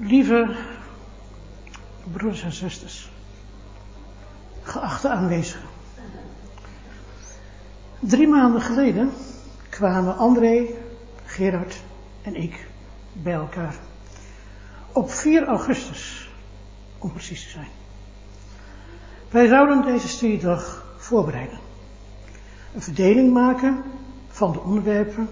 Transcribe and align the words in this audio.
Lieve 0.00 0.56
broeders 2.12 2.42
en 2.42 2.52
zusters, 2.52 3.10
geachte 4.62 5.08
aanwezigen. 5.08 5.68
Drie 7.98 8.28
maanden 8.28 8.60
geleden 8.60 9.10
kwamen 9.68 10.16
André, 10.16 10.66
Gerard 11.24 11.82
en 12.22 12.34
ik 12.34 12.66
bij 13.12 13.32
elkaar. 13.32 13.74
Op 14.92 15.10
4 15.10 15.46
augustus, 15.46 16.30
om 16.98 17.12
precies 17.12 17.42
te 17.42 17.50
zijn. 17.50 17.68
Wij 19.30 19.46
zouden 19.46 19.82
deze 19.82 20.08
studiedag 20.08 20.84
voorbereiden. 20.96 21.58
Een 22.74 22.82
verdeling 22.82 23.32
maken 23.32 23.82
van 24.28 24.52
de 24.52 24.60
onderwerpen 24.60 25.28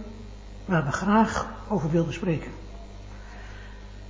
waar 0.65 0.85
we 0.85 0.93
graag 0.93 1.47
over 1.69 1.91
wilden 1.91 2.13
spreken. 2.13 2.51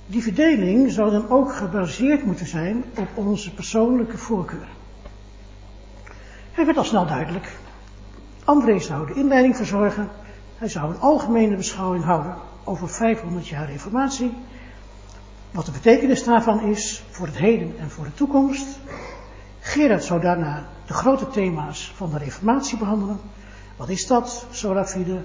Die 0.09 0.23
verdeling 0.23 0.91
zou 0.91 1.11
dan 1.11 1.29
ook 1.29 1.55
gebaseerd 1.55 2.23
moeten 2.23 2.47
zijn 2.47 2.83
op 2.97 3.07
onze 3.13 3.53
persoonlijke 3.53 4.17
voorkeur. 4.17 4.67
Het 6.51 6.65
werd 6.65 6.77
al 6.77 6.83
snel 6.83 7.05
duidelijk. 7.05 7.57
André 8.43 8.79
zou 8.79 9.07
de 9.07 9.13
inleiding 9.13 9.55
verzorgen. 9.55 10.09
Hij 10.57 10.67
zou 10.67 10.93
een 10.93 10.99
algemene 10.99 11.55
beschouwing 11.55 12.03
houden 12.03 12.35
over 12.63 12.89
500 12.89 13.47
jaar 13.47 13.71
reformatie. 13.71 14.33
Wat 15.51 15.65
de 15.65 15.71
betekenis 15.71 16.23
daarvan 16.23 16.61
is 16.61 17.03
voor 17.09 17.25
het 17.25 17.37
heden 17.37 17.73
en 17.79 17.89
voor 17.89 18.05
de 18.05 18.13
toekomst. 18.13 18.79
Gerard 19.59 20.03
zou 20.03 20.21
daarna 20.21 20.67
de 20.85 20.93
grote 20.93 21.27
thema's 21.27 21.93
van 21.95 22.09
de 22.09 22.17
reformatie 22.17 22.77
behandelen. 22.77 23.19
Wat 23.75 23.89
is 23.89 24.07
dat? 24.07 24.45
Sola 24.51 24.85
fide, 24.85 25.23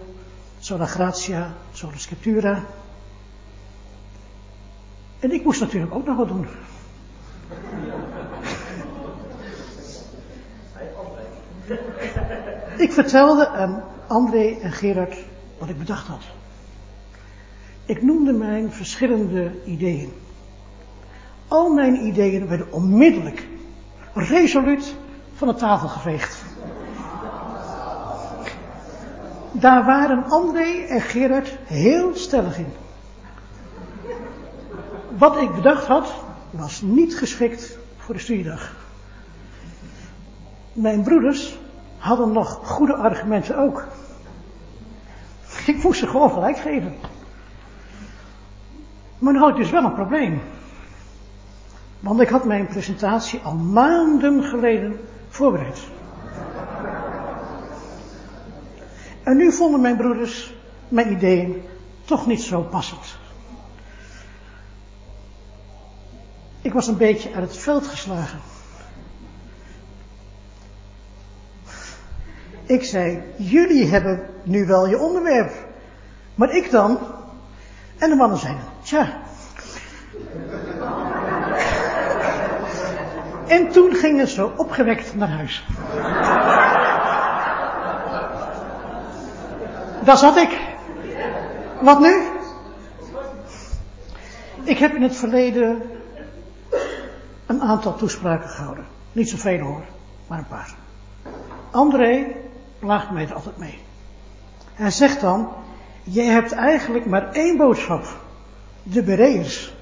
sola 0.59 0.87
gratia, 0.87 1.55
sola 1.73 1.97
scriptura. 1.97 2.65
En 5.25 5.33
ik 5.33 5.45
moest 5.45 5.61
natuurlijk 5.61 5.95
ook 5.95 6.07
nog 6.07 6.17
wat 6.17 6.29
doen. 6.29 6.47
Ik 12.77 12.93
vertelde 12.93 13.49
aan 13.49 13.83
André 14.07 14.59
en 14.63 14.73
Gerard 14.73 15.17
wat 15.59 15.69
ik 15.69 15.79
bedacht 15.79 16.07
had. 16.07 16.23
Ik 17.85 18.03
noemde 18.03 18.33
mijn 18.33 18.73
verschillende 18.73 19.65
ideeën. 19.65 20.13
Al 21.49 21.73
mijn 21.73 22.07
ideeën 22.07 22.49
werden 22.49 22.73
onmiddellijk, 22.73 23.47
resoluut 24.15 24.95
van 25.35 25.49
de 25.49 25.55
tafel 25.55 25.89
geveegd. 25.89 26.45
Daar 29.53 29.85
waren 29.85 30.25
André 30.25 30.85
en 30.89 31.01
Gerard 31.01 31.59
heel 31.65 32.15
stellig 32.15 32.59
in. 32.59 32.84
Wat 35.19 35.37
ik 35.37 35.55
bedacht 35.55 35.87
had, 35.87 36.15
was 36.51 36.81
niet 36.81 37.17
geschikt 37.17 37.79
voor 37.97 38.15
de 38.15 38.21
studiedag. 38.21 38.73
Mijn 40.73 41.03
broeders 41.03 41.59
hadden 41.99 42.33
nog 42.33 42.61
goede 42.63 42.95
argumenten 42.95 43.59
ook. 43.59 43.87
Ik 45.67 45.83
moest 45.83 45.99
ze 45.99 46.07
gewoon 46.07 46.31
gelijk 46.31 46.59
geven. 46.59 46.95
Maar 49.19 49.33
nu 49.33 49.39
had 49.39 49.49
ik 49.49 49.57
dus 49.57 49.71
wel 49.71 49.85
een 49.85 49.95
probleem. 49.95 50.41
Want 52.01 52.21
ik 52.21 52.29
had 52.29 52.45
mijn 52.45 52.67
presentatie 52.67 53.41
al 53.41 53.55
maanden 53.55 54.43
geleden 54.43 55.01
voorbereid. 55.29 55.81
En 59.23 59.37
nu 59.37 59.53
vonden 59.53 59.81
mijn 59.81 59.97
broeders 59.97 60.55
mijn 60.89 61.13
ideeën 61.13 61.63
toch 62.05 62.27
niet 62.27 62.43
zo 62.43 62.61
passend. 62.61 63.17
Ik 66.65 66.73
was 66.73 66.87
een 66.87 66.97
beetje 66.97 67.35
uit 67.35 67.45
het 67.45 67.57
veld 67.57 67.87
geslagen. 67.87 68.41
Ik 72.67 72.85
zei, 72.85 73.23
jullie 73.37 73.87
hebben 73.87 74.27
nu 74.43 74.67
wel 74.67 74.87
je 74.87 74.99
onderwerp, 74.99 75.53
maar 76.35 76.51
ik 76.57 76.71
dan? 76.71 76.99
En 77.99 78.11
de 78.11 78.17
mannen 78.17 78.39
zeiden, 78.39 78.63
tja. 78.83 79.13
En 83.47 83.71
toen 83.71 83.95
gingen 83.95 84.29
ze 84.29 84.57
opgewekt 84.57 85.15
naar 85.15 85.31
huis. 85.31 85.67
Daar 90.05 90.19
zat 90.19 90.37
ik. 90.37 90.59
Wat 91.81 92.01
nu? 92.01 92.23
Ik 94.63 94.79
heb 94.79 94.95
in 94.95 95.03
het 95.03 95.17
verleden 95.17 95.83
een 97.47 97.63
aantal 97.63 97.97
toespraken 97.97 98.49
gehouden. 98.49 98.85
Niet 99.13 99.29
zoveel 99.29 99.59
hoor, 99.59 99.83
maar 100.27 100.39
een 100.39 100.47
paar. 100.47 100.75
André 101.71 102.27
plaagt 102.79 103.11
mij 103.11 103.23
er 103.23 103.35
altijd 103.35 103.57
mee. 103.57 103.79
Hij 104.75 104.91
zegt 104.91 105.21
dan, 105.21 105.49
jij 106.03 106.27
hebt 106.27 106.53
eigenlijk 106.53 107.07
maar 107.07 107.33
één 107.33 107.57
boodschap. 107.57 108.05
De 108.83 109.03
Bereërs. 109.03 109.75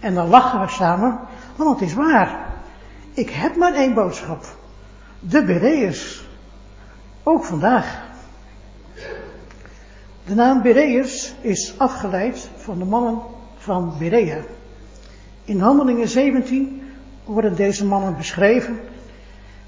En 0.00 0.14
dan 0.14 0.28
lachen 0.28 0.60
we 0.60 0.68
samen, 0.68 1.18
want 1.56 1.80
het 1.80 1.88
is 1.88 1.94
waar. 1.94 2.52
Ik 3.12 3.30
heb 3.30 3.56
maar 3.56 3.74
één 3.74 3.94
boodschap. 3.94 4.44
De 5.20 5.44
Bereërs. 5.44 6.26
Ook 7.22 7.44
vandaag. 7.44 8.02
De 10.24 10.34
naam 10.34 10.62
Bereërs 10.62 11.34
is 11.40 11.74
afgeleid 11.78 12.48
van 12.56 12.78
de 12.78 12.84
mannen 12.84 13.18
van 13.56 13.94
Berea. 13.98 14.38
In 15.44 15.60
Handelingen 15.60 16.08
17 16.08 16.83
worden 17.24 17.56
deze 17.56 17.86
mannen 17.86 18.16
beschreven. 18.16 18.80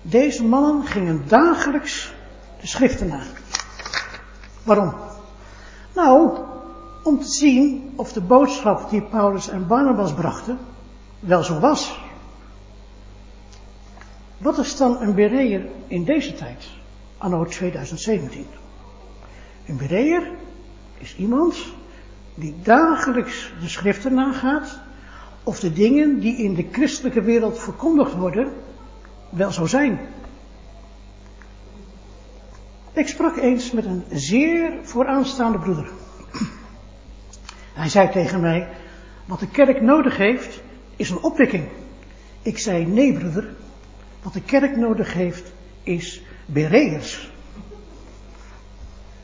Deze 0.03 0.45
mannen 0.45 0.87
gingen 0.87 1.25
dagelijks 1.29 2.15
de 2.61 2.67
schriften 2.67 3.09
na. 3.09 3.21
Waarom? 4.63 4.95
Nou, 5.95 6.39
om 7.03 7.21
te 7.21 7.29
zien 7.29 7.93
of 7.97 8.13
de 8.13 8.21
boodschap 8.21 8.91
die 8.91 9.03
Paulus 9.03 9.49
en 9.49 9.67
Barnabas 9.67 10.15
brachten 10.15 10.59
wel 11.21 11.43
zo 11.43 11.59
was. 11.59 11.99
Wat 14.39 14.59
is 14.59 14.77
dan 14.77 15.01
een 15.01 15.15
bereer 15.15 15.67
in 15.87 16.05
deze 16.05 16.35
tijd, 16.35 16.69
anno 17.19 17.45
2017? 17.45 18.47
Een 19.67 19.77
bereer 19.77 20.31
is 20.99 21.17
iemand 21.17 21.57
die 22.35 22.55
dagelijks 22.63 23.53
de 23.61 23.69
schriften 23.69 24.15
nagaat 24.15 24.79
of 25.47 25.61
de 25.61 25.73
dingen 25.73 26.21
die 26.21 26.37
in 26.37 26.55
de 26.55 26.67
christelijke 26.73 27.23
wereld 27.23 27.59
verkondigd 27.59 28.15
worden 28.15 28.53
wel 29.31 29.53
zo 29.53 29.67
zijn. 29.67 30.01
Ik 32.93 33.09
sprak 33.09 33.37
eens 33.37 33.71
met 33.71 33.85
een 33.85 34.05
zeer 34.11 34.79
vooraanstaande 34.83 35.59
broeder. 35.59 35.91
Hij 37.73 37.89
zei 37.89 38.11
tegen 38.11 38.41
mij, 38.41 38.69
wat 39.25 39.41
de 39.41 39.49
kerk 39.49 39.81
nodig 39.81 40.17
heeft, 40.17 40.61
is 40.97 41.11
een 41.11 41.23
opwekking. 41.23 41.69
Ik 42.43 42.59
zei, 42.59 42.87
nee 42.87 43.13
broeder, 43.13 43.55
wat 44.23 44.33
de 44.33 44.43
kerk 44.43 44.77
nodig 44.77 45.13
heeft, 45.13 45.53
is 45.83 46.23
bereers. 46.47 47.31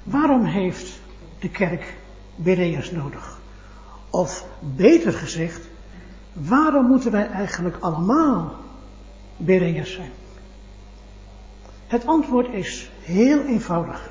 Waarom 0.02 0.44
heeft 0.44 1.00
de 1.38 1.50
kerk 1.50 1.94
bereers 2.36 2.90
nodig? 2.90 3.40
Of 4.10 4.46
beter 4.60 5.12
gezegd, 5.12 5.70
waarom 6.32 6.86
moeten 6.86 7.10
wij 7.10 7.28
eigenlijk 7.28 7.76
allemaal 7.80 8.54
bereers 9.36 9.94
zijn? 9.94 10.10
Het 11.86 12.06
antwoord 12.06 12.48
is 12.48 12.90
heel 13.00 13.40
eenvoudig. 13.40 14.10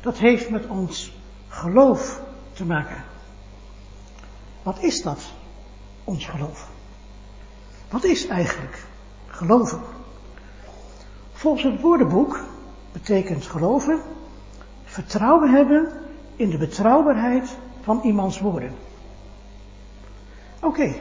Dat 0.00 0.18
heeft 0.18 0.50
met 0.50 0.66
ons 0.66 1.16
geloof 1.48 2.20
te 2.52 2.64
maken. 2.64 3.04
Wat 4.62 4.82
is 4.82 5.02
dat, 5.02 5.32
ons 6.04 6.26
geloof? 6.26 6.68
Wat 7.90 8.04
is 8.04 8.26
eigenlijk 8.26 8.84
geloven? 9.26 9.80
Volgens 11.32 11.62
het 11.62 11.80
woordenboek 11.80 12.40
betekent 12.92 13.46
geloven 13.46 14.00
vertrouwen 14.84 15.50
hebben 15.50 15.92
in 16.36 16.50
de 16.50 16.58
betrouwbaarheid 16.58 17.56
van 17.82 18.00
iemands 18.02 18.40
woorden. 18.40 18.74
Oké, 20.60 20.94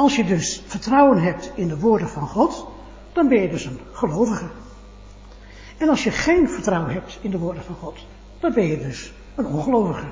als 0.00 0.16
je 0.16 0.24
dus 0.24 0.62
vertrouwen 0.66 1.22
hebt 1.22 1.52
in 1.54 1.68
de 1.68 1.78
woorden 1.78 2.08
van 2.08 2.28
God, 2.28 2.66
dan 3.12 3.28
ben 3.28 3.40
je 3.40 3.48
dus 3.48 3.64
een 3.64 3.80
gelovige. 3.92 4.48
En 5.78 5.88
als 5.88 6.04
je 6.04 6.10
geen 6.10 6.48
vertrouwen 6.48 6.92
hebt 6.92 7.18
in 7.20 7.30
de 7.30 7.38
woorden 7.38 7.62
van 7.62 7.74
God, 7.74 8.06
dan 8.38 8.52
ben 8.52 8.66
je 8.66 8.78
dus 8.78 9.12
een 9.34 9.46
ongelovige. 9.46 10.06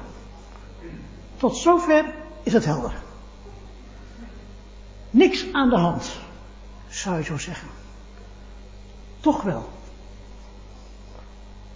Tot 1.36 1.56
zover 1.56 2.14
is 2.42 2.52
het 2.52 2.64
helder. 2.64 2.92
Niks 5.10 5.52
aan 5.52 5.68
de 5.68 5.76
hand, 5.76 6.18
zou 6.88 7.16
je 7.16 7.24
zo 7.24 7.38
zeggen. 7.38 7.68
Toch 9.20 9.42
wel. 9.42 9.68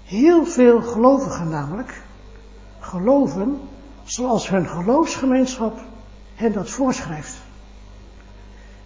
Heel 0.04 0.46
veel 0.46 0.82
gelovigen 0.82 1.48
namelijk 1.48 2.02
geloven 2.80 3.60
zoals 4.04 4.48
hun 4.48 4.68
geloofsgemeenschap 4.68 5.80
hen 6.34 6.52
dat 6.52 6.70
voorschrijft. 6.70 7.41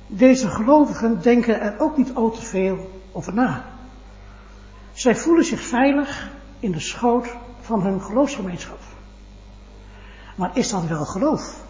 Deze 0.07 0.49
gelovigen 0.49 1.23
denken 1.23 1.61
er 1.61 1.79
ook 1.79 1.97
niet 1.97 2.15
al 2.15 2.31
te 2.31 2.43
veel 2.43 3.03
over 3.13 3.35
na. 3.35 3.65
Zij 4.93 5.17
voelen 5.17 5.45
zich 5.45 5.61
veilig 5.61 6.31
in 6.61 6.73
de 6.73 6.81
schoot 6.81 7.27
van 7.61 7.83
hun 7.83 8.03
geloofsgemeenschap. 8.03 8.81
Maar 10.37 10.57
is 10.57 10.69
dat 10.69 10.85
wel 10.85 11.05
geloof? 11.05 11.65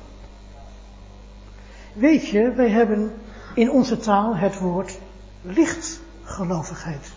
Weet 1.93 2.29
je, 2.29 2.53
wij 2.53 2.71
hebben 2.71 3.15
in 3.55 3.71
onze 3.71 3.99
taal 3.99 4.37
het 4.37 4.59
woord 4.59 4.99
lichtgelovigheid. 5.43 7.13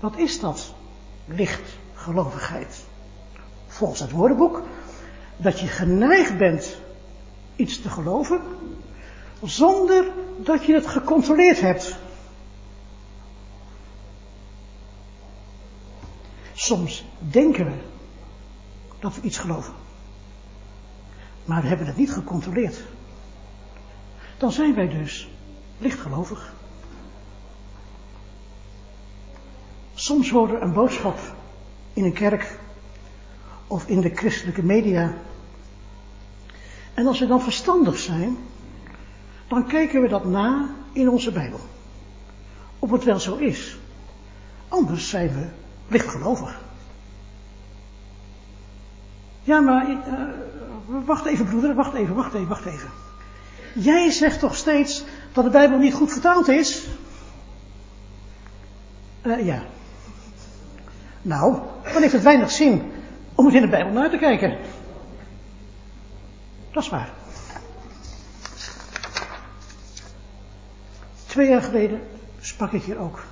Wat 0.00 0.16
is 0.16 0.40
dat, 0.40 0.74
lichtgelovigheid? 1.24 2.84
Volgens 3.66 4.00
het 4.00 4.10
woordenboek 4.10 4.62
dat 5.36 5.60
je 5.60 5.66
geneigd 5.66 6.38
bent 6.38 6.76
iets 7.56 7.82
te 7.82 7.90
geloven, 7.90 8.40
zonder 9.42 10.12
dat 10.38 10.64
je 10.64 10.74
het 10.74 10.86
gecontroleerd 10.86 11.60
hebt. 11.60 11.96
Soms 16.52 17.04
denken 17.18 17.64
we 17.64 17.76
dat 18.98 19.14
we 19.14 19.20
iets 19.20 19.38
geloven, 19.38 19.74
maar 21.44 21.62
we 21.62 21.68
hebben 21.68 21.86
het 21.86 21.96
niet 21.96 22.12
gecontroleerd. 22.12 22.82
Dan 24.38 24.52
zijn 24.52 24.74
wij 24.74 24.88
dus 24.88 25.28
lichtgelovig. 25.78 26.52
Soms 29.94 30.30
horen 30.30 30.62
een 30.62 30.72
boodschap 30.72 31.18
in 31.92 32.04
een 32.04 32.12
kerk 32.12 32.58
of 33.66 33.86
in 33.86 34.00
de 34.00 34.14
christelijke 34.14 34.62
media. 34.62 35.14
En 36.94 37.06
als 37.06 37.18
we 37.18 37.26
dan 37.26 37.40
verstandig 37.40 37.98
zijn, 37.98 38.36
dan 39.54 39.66
kijken 39.66 40.02
we 40.02 40.08
dat 40.08 40.24
na 40.24 40.68
in 40.92 41.08
onze 41.08 41.32
Bijbel. 41.32 41.60
Of 42.78 42.90
het 42.90 43.04
wel 43.04 43.20
zo 43.20 43.36
is. 43.36 43.78
Anders 44.68 45.08
zijn 45.08 45.28
we 45.28 45.46
lichtgelovig. 45.88 46.60
Ja, 49.42 49.60
maar 49.60 49.88
uh, 49.90 49.96
wacht 51.04 51.24
even 51.24 51.46
broeder, 51.46 51.74
wacht 51.74 51.94
even, 51.94 52.14
wacht 52.14 52.34
even, 52.34 52.48
wacht 52.48 52.64
even. 52.64 52.90
Jij 53.74 54.10
zegt 54.10 54.38
toch 54.38 54.56
steeds 54.56 55.04
dat 55.32 55.44
de 55.44 55.50
Bijbel 55.50 55.78
niet 55.78 55.94
goed 55.94 56.12
vertaald 56.12 56.48
is? 56.48 56.86
Uh, 59.22 59.46
ja. 59.46 59.62
Nou, 61.22 61.58
dan 61.92 62.02
heeft 62.02 62.12
het 62.12 62.22
weinig 62.22 62.50
zin 62.50 62.82
om 63.34 63.46
het 63.46 63.54
in 63.54 63.60
de 63.62 63.68
Bijbel 63.68 63.92
naar 63.92 64.10
te 64.10 64.18
kijken. 64.18 64.58
Dat 66.72 66.82
is 66.82 66.88
waar. 66.88 67.23
Twee 71.34 71.48
jaar 71.48 71.62
geleden 71.62 72.00
sprak 72.40 72.72
ik 72.72 72.82
hier 72.82 72.98
ook. 72.98 73.24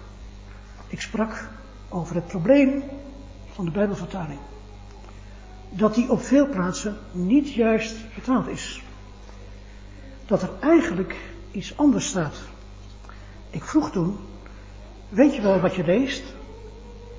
Ik 0.89 1.01
sprak 1.01 1.49
over 1.89 2.15
het 2.15 2.27
probleem 2.27 2.83
van 3.53 3.65
de 3.65 3.71
Bijbelvertaling. 3.71 4.39
Dat 5.71 5.95
die 5.95 6.11
op 6.11 6.23
veel 6.23 6.49
plaatsen 6.49 6.97
niet 7.13 7.53
juist 7.53 7.97
vertaald 8.13 8.47
is. 8.47 8.83
Dat 10.27 10.43
er 10.43 10.51
eigenlijk 10.61 11.17
iets 11.51 11.77
anders 11.77 12.07
staat. 12.07 12.37
Ik 13.51 13.65
vroeg 13.65 13.91
toen, 13.91 14.19
weet 15.09 15.35
je 15.35 15.43
wel 15.43 15.61
wat 15.61 15.75
je 15.75 15.85
leest? 15.85 16.35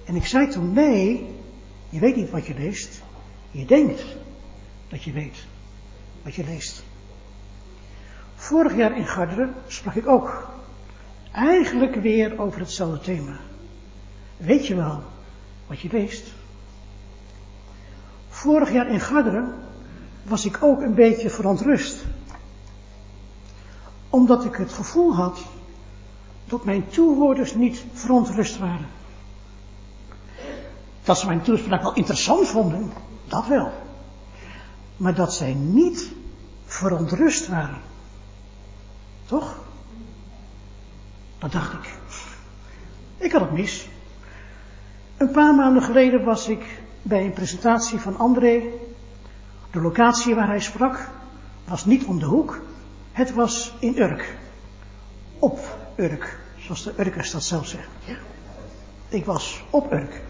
En 0.06 0.16
ik 0.16 0.26
zei 0.26 0.48
toen, 0.48 0.74
nee, 0.74 1.36
je 1.90 2.00
weet 2.00 2.16
niet 2.16 2.30
wat 2.30 2.46
je 2.46 2.54
leest. 2.54 3.02
Je 3.52 3.66
denkt 3.66 4.04
dat 4.88 5.04
je 5.04 5.12
weet 5.12 5.46
wat 6.24 6.36
je 6.36 6.44
leest. 6.44 6.84
Vorig 8.36 8.76
jaar 8.76 8.98
in 8.98 9.08
Garderen 9.08 9.54
sprak 9.68 9.96
ik 9.96 10.08
ook 10.08 10.52
eigenlijk 11.34 11.96
weer 11.96 12.40
over 12.40 12.60
hetzelfde 12.60 13.00
thema. 13.00 13.38
Weet 14.38 14.68
je 14.68 14.76
wel 14.76 15.04
wat 15.68 15.80
je 15.80 15.90
leest? 15.92 16.34
Vorig 18.30 18.72
jaar 18.72 18.88
in 18.88 19.00
Garderen 19.00 19.54
was 20.24 20.46
ik 20.46 20.64
ook 20.64 20.82
een 20.82 20.94
beetje 20.94 21.30
verontrust. 21.30 22.06
Omdat 24.10 24.46
ik 24.46 24.56
het 24.56 24.74
gevoel 24.74 25.16
had 25.16 25.40
dat 26.46 26.66
mijn 26.66 26.88
toehoorders 26.88 27.56
niet 27.56 27.84
verontrust 27.94 28.58
waren. 28.58 28.88
Dat 31.04 31.20
ze 31.20 31.26
mijn 31.26 31.42
toespraak 31.42 31.82
wel 31.82 31.94
interessant 31.94 32.48
vonden, 32.48 32.92
dat 33.28 33.48
wel. 33.48 33.72
Maar 34.98 35.16
dat 35.16 35.34
zij 35.34 35.54
niet 35.54 36.12
verontrust 36.66 37.48
waren. 37.48 37.82
Toch? 39.26 39.63
Dat 41.44 41.52
dacht 41.52 41.74
ik. 41.74 41.94
Ik 43.18 43.32
had 43.32 43.42
het 43.42 43.52
mis. 43.52 43.90
Een 45.18 45.32
paar 45.32 45.56
maanden 45.56 45.84
geleden 45.84 46.24
was 46.24 46.48
ik 46.48 46.82
bij 47.02 47.26
een 47.26 47.34
presentatie 47.34 48.00
van 48.00 48.18
André. 48.18 48.64
De 49.72 49.82
locatie 49.82 50.36
waar 50.36 50.48
hij 50.48 50.60
sprak 50.60 51.10
was 51.68 51.86
niet 51.86 52.06
om 52.06 52.20
de 52.20 52.26
hoek. 52.26 52.62
Het 53.12 53.34
was 53.34 53.74
in 53.80 53.98
Urk. 53.98 54.36
Op 55.40 55.60
Urk, 55.96 56.40
zoals 56.58 56.84
de 56.84 56.94
Urkers 56.98 57.32
dat 57.32 57.44
zelf 57.44 57.68
zeggen. 57.68 57.92
Ik 59.10 59.26
was 59.26 59.64
op 59.70 59.94
Urk. 59.94 60.22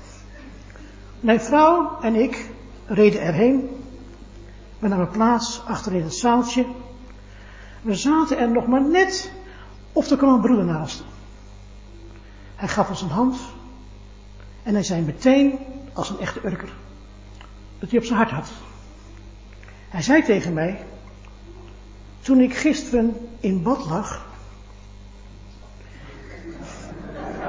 Mijn 1.19 1.41
vrouw 1.41 1.99
en 2.01 2.15
ik 2.15 2.49
reden 2.85 3.21
erheen. 3.21 3.69
We 4.79 4.87
namen 4.87 5.09
plaats 5.09 5.61
achter 5.65 5.93
in 5.93 6.03
het 6.03 6.15
zaaltje. 6.15 6.65
We 7.81 7.95
zaten 7.95 8.37
er 8.37 8.51
nog 8.51 8.67
maar 8.67 8.87
net 8.89 9.31
of 9.93 10.09
er 10.09 10.17
kwam 10.17 10.33
een 10.33 10.41
broeder 10.41 10.65
naast. 10.65 11.03
Hij 12.55 12.67
gaf 12.67 12.89
ons 12.89 13.01
een 13.01 13.09
hand. 13.09 13.37
En 14.63 14.73
hij 14.73 14.83
zei 14.83 15.01
meteen, 15.01 15.59
als 15.93 16.09
een 16.09 16.19
echte 16.19 16.39
urker, 16.45 16.73
dat 17.79 17.89
hij 17.89 17.99
op 17.99 18.05
zijn 18.05 18.17
hart 18.17 18.31
had. 18.31 18.51
Hij 19.89 20.01
zei 20.01 20.23
tegen 20.23 20.53
mij, 20.53 20.85
toen 22.21 22.39
ik 22.39 22.55
gisteren 22.55 23.29
in 23.39 23.63
bad 23.63 23.85
lag, 23.85 24.25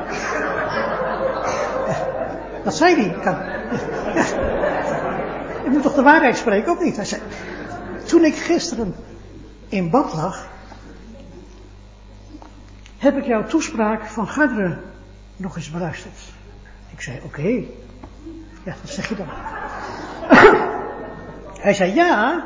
Dat 2.64 2.76
zei 2.76 2.94
hij. 2.94 3.16
Ik 5.64 5.70
moet 5.70 5.82
toch 5.82 5.94
de 5.94 6.02
waarheid 6.02 6.36
spreken, 6.36 6.72
of 6.72 6.80
niet? 6.80 6.96
Hij 6.96 7.04
zei, 7.04 7.22
toen 8.06 8.24
ik 8.24 8.34
gisteren 8.34 8.94
in 9.68 9.90
bad 9.90 10.14
lag, 10.14 10.46
heb 13.04 13.16
ik 13.16 13.24
jouw 13.24 13.46
toespraak 13.46 14.06
van 14.06 14.28
Garderen 14.28 14.82
nog 15.36 15.56
eens 15.56 15.70
beluisterd. 15.70 16.18
Ik 16.90 17.00
zei, 17.00 17.20
oké. 17.24 17.48
Ja, 18.62 18.74
wat 18.82 18.90
zeg 18.90 19.08
je 19.08 19.14
dan? 19.14 19.28
Hij 21.64 21.74
zei, 21.74 21.94
ja, 21.94 22.44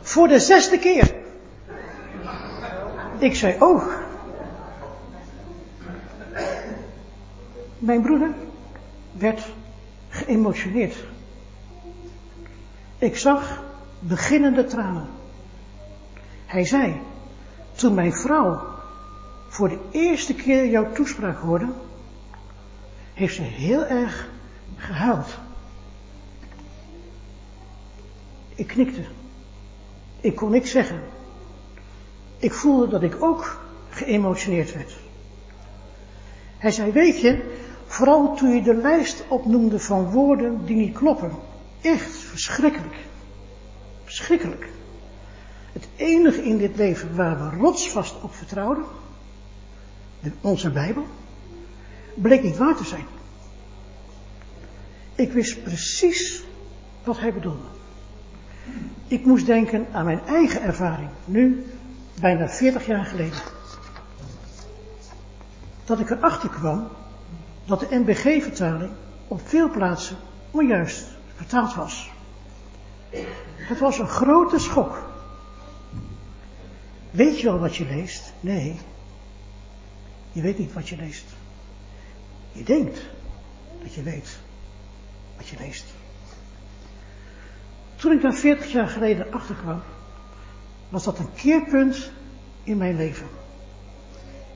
voor 0.00 0.28
de 0.28 0.40
zesde 0.40 0.78
keer. 0.78 1.14
Ik 3.18 3.36
zei, 3.36 3.56
oh. 3.58 3.84
Mijn 7.78 8.02
broeder 8.02 8.30
werd 9.12 9.40
geëmotioneerd. 10.08 10.96
Ik 12.98 13.16
zag 13.16 13.62
beginnende 13.98 14.64
tranen. 14.64 15.06
Hij 16.46 16.64
zei, 16.64 17.00
toen 17.74 17.94
mijn 17.94 18.12
vrouw 18.12 18.77
voor 19.58 19.68
de 19.68 19.78
eerste 19.90 20.34
keer 20.34 20.66
jouw 20.66 20.92
toespraak 20.92 21.38
hoorde, 21.38 21.68
heeft 23.14 23.34
ze 23.34 23.42
heel 23.42 23.84
erg 23.84 24.28
gehuild. 24.76 25.38
Ik 28.54 28.66
knikte. 28.66 29.04
Ik 30.20 30.34
kon 30.34 30.50
niks 30.50 30.70
zeggen. 30.70 31.00
Ik 32.38 32.52
voelde 32.52 32.88
dat 32.88 33.02
ik 33.02 33.22
ook 33.22 33.60
geëmotioneerd 33.88 34.74
werd. 34.74 34.96
Hij 36.58 36.70
zei, 36.70 36.92
weet 36.92 37.20
je, 37.20 37.56
Vooral 37.86 38.34
toen 38.36 38.54
je 38.54 38.62
de 38.62 38.74
lijst 38.74 39.24
opnoemde 39.28 39.78
van 39.78 40.10
woorden 40.10 40.66
die 40.66 40.76
niet 40.76 40.94
kloppen. 40.94 41.30
Echt 41.80 42.16
verschrikkelijk. 42.16 42.96
Verschrikkelijk. 44.04 44.68
Het 45.72 45.88
enige 45.96 46.42
in 46.42 46.58
dit 46.58 46.76
leven 46.76 47.16
waar 47.16 47.38
we 47.38 47.56
rotsvast 47.56 48.22
op 48.22 48.34
vertrouwden, 48.34 48.84
onze 50.40 50.70
Bijbel, 50.70 51.06
bleek 52.14 52.42
niet 52.42 52.56
waar 52.56 52.76
te 52.76 52.84
zijn. 52.84 53.06
Ik 55.14 55.32
wist 55.32 55.62
precies 55.62 56.42
wat 57.04 57.18
hij 57.20 57.32
bedoelde. 57.32 57.66
Ik 59.06 59.24
moest 59.24 59.46
denken 59.46 59.86
aan 59.92 60.04
mijn 60.04 60.20
eigen 60.26 60.62
ervaring, 60.62 61.10
nu 61.24 61.66
bijna 62.20 62.48
40 62.48 62.86
jaar 62.86 63.04
geleden. 63.04 63.38
Dat 65.84 66.00
ik 66.00 66.10
erachter 66.10 66.48
kwam 66.48 66.88
dat 67.64 67.80
de 67.80 67.86
NBG-vertaling 67.90 68.90
op 69.28 69.40
veel 69.44 69.70
plaatsen 69.70 70.16
onjuist 70.50 71.06
vertaald 71.34 71.74
was. 71.74 72.10
Het 73.56 73.78
was 73.78 73.98
een 73.98 74.08
grote 74.08 74.58
schok 74.58 75.08
Weet 77.10 77.40
je 77.40 77.46
wel 77.46 77.58
wat 77.58 77.76
je 77.76 77.86
leest? 77.86 78.32
Nee. 78.40 78.80
Je 80.38 80.44
weet 80.44 80.58
niet 80.58 80.72
wat 80.72 80.88
je 80.88 80.96
leest. 80.96 81.24
Je 82.52 82.62
denkt 82.62 83.00
dat 83.82 83.94
je 83.94 84.02
weet 84.02 84.38
wat 85.36 85.48
je 85.48 85.56
leest. 85.58 85.84
Toen 87.96 88.12
ik 88.12 88.22
daar 88.22 88.34
40 88.34 88.72
jaar 88.72 88.88
geleden 88.88 89.32
achterkwam, 89.32 89.82
was 90.88 91.04
dat 91.04 91.18
een 91.18 91.32
keerpunt 91.34 92.10
in 92.62 92.76
mijn 92.76 92.96
leven. 92.96 93.26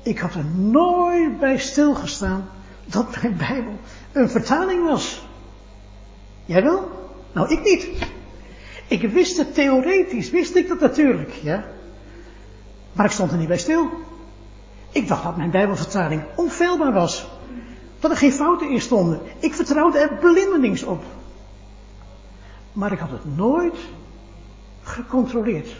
Ik 0.02 0.18
had 0.18 0.34
er 0.34 0.44
nooit 0.44 1.38
bij 1.38 1.58
stilgestaan 1.58 2.48
dat 2.84 3.22
mijn 3.22 3.36
Bijbel 3.36 3.78
een 4.12 4.30
vertaling 4.30 4.84
was. 4.84 5.26
Jij 6.44 6.62
wel? 6.62 7.10
Nou, 7.32 7.52
ik 7.52 7.62
niet. 7.62 7.88
Ik 8.88 9.10
wist 9.10 9.36
het 9.36 9.54
theoretisch, 9.54 10.30
wist 10.30 10.54
ik 10.54 10.68
dat 10.68 10.80
natuurlijk, 10.80 11.32
ja. 11.32 11.64
Maar 12.92 13.06
ik 13.06 13.12
stond 13.12 13.30
er 13.30 13.38
niet 13.38 13.48
bij 13.48 13.58
stil. 13.58 14.10
Ik 14.92 15.08
dacht 15.08 15.22
dat 15.22 15.37
mijn 15.37 15.50
Bijbelvertaling 15.50 16.22
onfeilbaar 16.34 16.92
was. 16.92 17.28
Dat 18.00 18.11
er 18.11 18.16
geen 18.16 18.32
fouten 18.32 18.70
in 18.70 18.80
stonden. 18.80 19.20
Ik 19.38 19.54
vertrouwde 19.54 19.99
er 19.99 20.16
blindelings 20.16 20.82
op. 20.82 21.04
Maar 22.72 22.92
ik 22.92 22.99
had 22.99 23.11
het 23.11 23.37
nooit 23.37 23.76
gecontroleerd. 24.82 25.76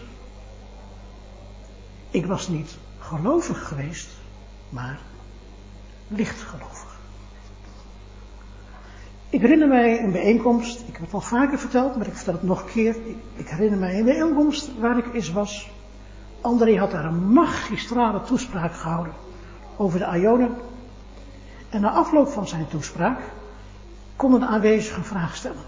Ik 2.11 2.25
was 2.25 2.47
niet 2.47 2.77
gelovig 2.99 3.67
geweest, 3.67 4.09
maar 4.69 4.99
lichtgelovig. 6.07 6.99
Ik 9.29 9.41
herinner 9.41 9.67
mij 9.67 10.03
een 10.03 10.11
bijeenkomst, 10.11 10.79
ik 10.79 10.93
heb 10.93 11.01
het 11.01 11.13
al 11.13 11.21
vaker 11.21 11.59
verteld, 11.59 11.95
maar 11.95 12.07
ik 12.07 12.15
vertel 12.15 12.33
het 12.33 12.43
nog 12.43 12.61
een 12.61 12.71
keer. 12.71 12.95
Ik, 13.35 13.47
herinner 13.47 13.79
mij 13.79 13.99
een 13.99 14.05
bijeenkomst 14.05 14.79
waar 14.79 14.97
ik 14.97 15.13
eens 15.13 15.31
was. 15.31 15.71
André 16.43 16.77
had 16.77 16.91
daar 16.91 17.05
een 17.05 17.33
magistrale 17.33 18.21
toespraak 18.21 18.73
gehouden 18.73 19.13
over 19.77 19.99
de 19.99 20.19
Ionen. 20.19 20.55
En 21.69 21.81
na 21.81 21.91
afloop 21.91 22.27
van 22.27 22.47
zijn 22.47 22.67
toespraak 22.67 23.19
konden 24.15 24.39
de 24.39 24.45
aanwezigen 24.45 24.97
een 24.97 25.05
vraag 25.05 25.35
stellen. 25.35 25.63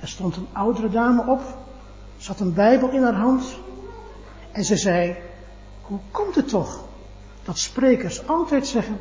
Er 0.00 0.08
stond 0.08 0.36
een 0.36 0.46
oudere 0.52 0.88
dame 0.88 1.26
op, 1.26 1.40
zat 2.16 2.40
een 2.40 2.54
Bijbel 2.54 2.90
in 2.90 3.02
haar 3.02 3.14
hand 3.14 3.58
en 4.52 4.64
ze 4.64 4.76
zei, 4.76 5.16
hoe 5.82 5.98
komt 6.10 6.34
het 6.34 6.48
toch 6.48 6.84
dat 7.44 7.58
sprekers 7.58 8.26
altijd 8.26 8.66
zeggen, 8.66 8.98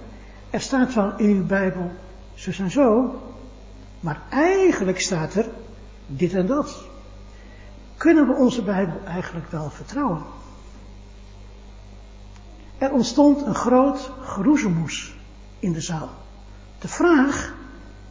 er 0.49 0.61
staat 0.61 0.93
wel 0.93 1.13
in 1.17 1.29
uw 1.29 1.45
Bijbel 1.45 1.91
zo 2.33 2.51
en 2.63 2.71
zo, 2.71 3.15
maar 3.99 4.21
eigenlijk 4.29 4.99
staat 5.01 5.33
er 5.33 5.49
dit 6.07 6.33
en 6.33 6.45
dat. 6.45 6.83
Kunnen 7.97 8.27
we 8.27 8.33
onze 8.33 8.61
Bijbel 8.61 8.99
eigenlijk 9.05 9.51
wel 9.51 9.69
vertrouwen? 9.69 10.23
Er 12.79 12.91
ontstond 12.91 13.45
een 13.45 13.55
groot 13.55 14.11
geroezemoes 14.21 15.15
in 15.59 15.71
de 15.71 15.81
zaal. 15.81 16.09
De 16.79 16.87
vraag 16.87 17.53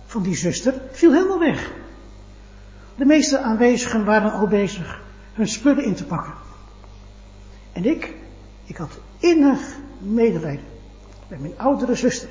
van 0.07 0.23
die 0.23 0.37
zuster 0.37 0.75
viel 0.93 1.13
helemaal 1.13 1.39
weg. 1.39 1.73
De 2.95 3.05
meeste 3.05 3.39
aanwezigen 3.39 4.05
waren 4.05 4.33
al 4.33 4.47
bezig 4.47 5.01
hun 5.33 5.49
spullen 5.49 5.85
in 5.85 5.95
te 5.95 6.05
pakken. 6.05 6.33
En 7.73 7.85
ik, 7.85 8.15
ik 8.65 8.77
had 8.77 8.99
innig 9.19 9.61
medelijden 9.99 10.65
met 11.29 11.41
mijn 11.41 11.59
oudere 11.59 11.95
zuster. 11.95 12.29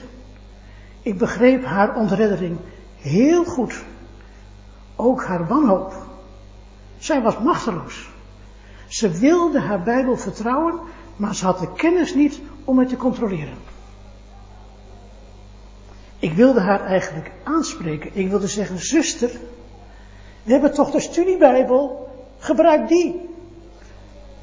Ik 1.01 1.17
begreep 1.17 1.65
haar 1.65 1.95
ontreddering 1.95 2.57
heel 2.97 3.43
goed. 3.43 3.83
Ook 4.95 5.23
haar 5.23 5.47
wanhoop. 5.47 5.93
Zij 6.97 7.21
was 7.21 7.39
machteloos. 7.39 8.09
Ze 8.87 9.09
wilde 9.09 9.59
haar 9.59 9.83
Bijbel 9.83 10.17
vertrouwen, 10.17 10.79
maar 11.17 11.35
ze 11.35 11.45
had 11.45 11.59
de 11.59 11.73
kennis 11.73 12.13
niet 12.13 12.39
om 12.63 12.79
het 12.79 12.89
te 12.89 12.97
controleren. 12.97 13.57
Ik 16.19 16.33
wilde 16.33 16.59
haar 16.59 16.85
eigenlijk 16.85 17.31
aanspreken. 17.43 18.11
Ik 18.13 18.29
wilde 18.29 18.47
zeggen, 18.47 18.79
zuster, 18.79 19.29
we 20.43 20.51
hebben 20.51 20.73
toch 20.73 20.91
de 20.91 20.99
studiebijbel, 20.99 22.09
gebruik 22.37 22.87
die. 22.87 23.29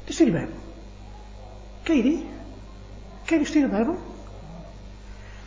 De 0.05 0.13
studiebijbel. 0.13 0.55
Ken 1.83 1.95
je 1.95 2.03
die? 2.03 2.25
Ken 3.25 3.37
je 3.37 3.43
de 3.43 3.49
studiebijbel? 3.49 3.95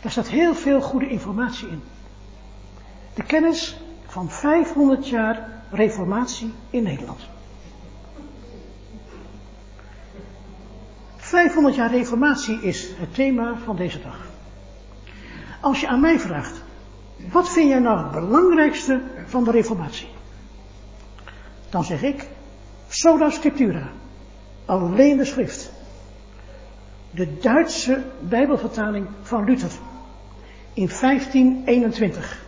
Daar 0.01 0.11
staat 0.11 0.29
heel 0.29 0.55
veel 0.55 0.81
goede 0.81 1.09
informatie 1.09 1.69
in. 1.69 1.83
De 3.15 3.23
kennis 3.23 3.81
van 4.07 4.31
500 4.31 5.09
jaar 5.09 5.49
reformatie 5.71 6.53
in 6.71 6.83
Nederland. 6.83 7.21
500 11.29 11.75
jaar 11.75 11.91
reformatie 11.91 12.61
is 12.63 12.89
het 12.99 13.15
thema 13.15 13.57
van 13.65 13.77
deze 13.77 14.01
dag. 14.01 14.27
Als 15.61 15.81
je 15.81 15.89
aan 15.89 16.01
mij 16.01 16.19
vraagt, 16.19 16.63
wat 17.31 17.49
vind 17.49 17.69
jij 17.69 17.79
nou 17.79 17.99
het 17.99 18.11
belangrijkste 18.11 19.03
van 19.27 19.45
de 19.45 19.51
reformatie? 19.51 20.09
Dan 21.71 21.85
zeg 21.85 22.03
ik, 22.03 22.29
sola 22.89 23.31
scriptura, 23.31 23.89
alleen 24.65 25.17
de 25.17 25.25
schrift. 25.25 25.73
De 27.11 27.39
Duitse 27.39 28.05
Bijbelvertaling 28.21 29.07
van 29.23 29.45
Luther 29.45 29.71
in 30.73 30.91
1521. 31.01 32.45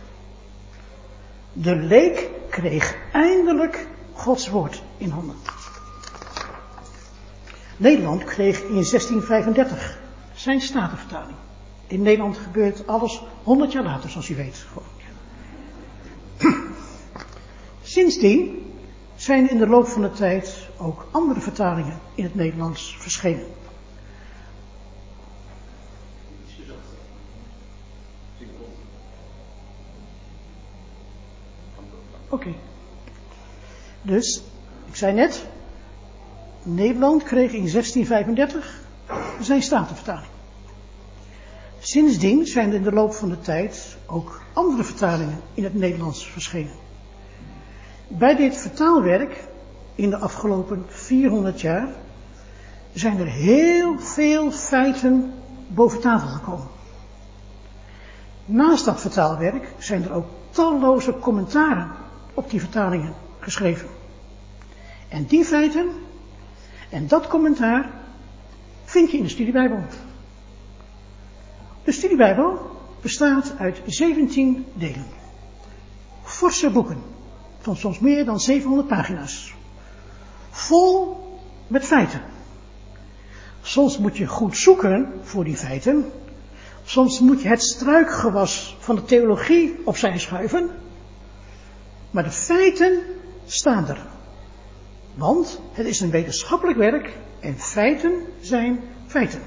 De 1.53 1.75
leek 1.75 2.29
kreeg 2.49 2.95
eindelijk 3.11 3.87
Gods 4.13 4.49
woord 4.49 4.83
in 4.97 5.09
handen. 5.09 5.35
Nederland 7.81 8.23
kreeg 8.23 8.59
in 8.59 8.73
1635 8.73 9.99
zijn 10.33 10.61
statenvertaling. 10.61 11.37
In 11.87 12.01
Nederland 12.01 12.37
gebeurt 12.37 12.87
alles 12.87 13.21
100 13.43 13.71
jaar 13.71 13.83
later, 13.83 14.09
zoals 14.09 14.29
u 14.29 14.35
weet. 14.35 14.65
Sindsdien 17.81 18.73
zijn 19.15 19.49
in 19.49 19.57
de 19.57 19.67
loop 19.67 19.87
van 19.87 20.01
de 20.01 20.11
tijd 20.11 20.67
ook 20.77 21.07
andere 21.11 21.39
vertalingen 21.39 21.99
in 22.15 22.23
het 22.23 22.35
Nederlands 22.35 22.97
verschenen. 22.99 23.45
Oké. 32.29 32.53
Dus, 34.01 34.43
ik 34.85 34.95
zei 34.95 35.13
net, 35.13 35.45
Nederland 36.63 37.23
kreeg 37.23 37.51
in 37.51 37.71
1635 37.71 38.81
zijn 39.39 39.61
statenvertaling. 39.61 40.29
Sindsdien 41.79 42.45
zijn 42.45 42.69
er 42.69 42.75
in 42.75 42.83
de 42.83 42.91
loop 42.91 43.13
van 43.13 43.29
de 43.29 43.39
tijd 43.39 43.97
ook 44.05 44.41
andere 44.53 44.83
vertalingen 44.83 45.41
in 45.53 45.63
het 45.63 45.73
Nederlands 45.73 46.27
verschenen. 46.27 46.75
Bij 48.07 48.35
dit 48.35 48.57
vertaalwerk 48.57 49.43
in 49.95 50.09
de 50.09 50.17
afgelopen 50.17 50.85
400 50.87 51.61
jaar 51.61 51.87
zijn 52.93 53.19
er 53.19 53.27
heel 53.27 53.99
veel 53.99 54.51
feiten 54.51 55.33
boven 55.67 55.99
tafel 55.99 56.27
gekomen. 56.27 56.67
Naast 58.45 58.85
dat 58.85 59.01
vertaalwerk 59.01 59.73
zijn 59.77 60.03
er 60.03 60.13
ook 60.13 60.27
talloze 60.49 61.19
commentaren 61.19 61.91
op 62.33 62.49
die 62.49 62.59
vertalingen 62.59 63.13
geschreven. 63.39 63.87
En 65.09 65.25
die 65.25 65.45
feiten 65.45 65.89
en 66.91 67.07
dat 67.07 67.27
commentaar 67.27 67.89
vind 68.83 69.11
je 69.11 69.17
in 69.17 69.23
de 69.23 69.29
studiebijbel. 69.29 69.83
De 71.83 71.91
studiebijbel 71.91 72.79
bestaat 73.01 73.53
uit 73.57 73.81
17 73.85 74.65
delen. 74.73 75.05
Forse 76.23 76.69
boeken 76.69 77.03
van 77.59 77.75
soms 77.75 77.99
meer 77.99 78.25
dan 78.25 78.39
700 78.39 78.87
pagina's. 78.87 79.53
Vol 80.49 81.17
met 81.67 81.85
feiten. 81.85 82.21
Soms 83.61 83.97
moet 83.97 84.17
je 84.17 84.27
goed 84.27 84.57
zoeken 84.57 85.13
voor 85.21 85.43
die 85.43 85.57
feiten. 85.57 86.11
Soms 86.83 87.19
moet 87.19 87.41
je 87.41 87.47
het 87.47 87.63
struikgewas 87.63 88.77
van 88.79 88.95
de 88.95 89.03
theologie 89.03 89.79
opzij 89.83 90.19
schuiven. 90.19 90.69
Maar 92.11 92.23
de 92.23 92.31
feiten 92.31 92.99
staan 93.45 93.87
er. 93.87 94.10
Want 95.15 95.59
het 95.71 95.85
is 95.85 95.99
een 95.99 96.11
wetenschappelijk 96.11 96.77
werk 96.77 97.09
en 97.39 97.59
feiten 97.59 98.21
zijn 98.41 98.79
feiten. 99.07 99.41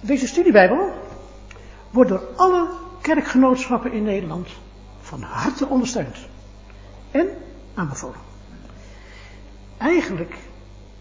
Deze 0.00 0.26
studiebijbel 0.26 0.92
wordt 1.90 2.10
door 2.10 2.26
alle 2.36 2.68
kerkgenootschappen 3.00 3.92
in 3.92 4.02
Nederland 4.02 4.48
van 5.00 5.22
harte 5.22 5.66
ondersteund 5.66 6.16
en 7.10 7.28
aanbevolen. 7.74 8.20
Eigenlijk 9.78 10.34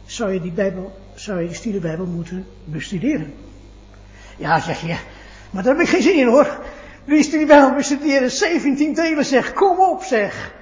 zou 0.06 0.34
je 0.34 0.42
die, 0.42 0.52
Bijbel, 0.52 1.00
zou 1.14 1.42
je 1.42 1.48
die 1.48 1.56
studiebijbel 1.56 2.06
moeten 2.06 2.48
bestuderen. 2.64 3.34
Ja, 4.38 4.60
zeg 4.60 4.82
je, 4.82 4.98
maar 5.50 5.64
daar 5.64 5.76
heb 5.76 5.84
ik 5.84 5.90
geen 5.90 6.02
zin 6.02 6.18
in 6.18 6.28
hoor. 6.28 6.60
Wie 7.04 7.24
studiebijbel 7.24 7.76
bestuderen? 7.76 8.32
17 8.32 8.94
delen 8.94 9.26
zeg, 9.26 9.54
kom 9.54 9.80
op 9.80 10.04
zeg. 10.04 10.54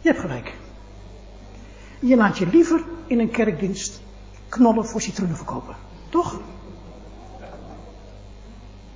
Je 0.00 0.08
hebt 0.08 0.20
gelijk. 0.20 0.52
Je 1.98 2.16
laat 2.16 2.38
je 2.38 2.46
liever 2.46 2.82
in 3.06 3.18
een 3.18 3.30
kerkdienst 3.30 4.00
knollen 4.48 4.86
voor 4.86 5.00
citroenen 5.00 5.36
verkopen. 5.36 5.76
Toch? 6.08 6.40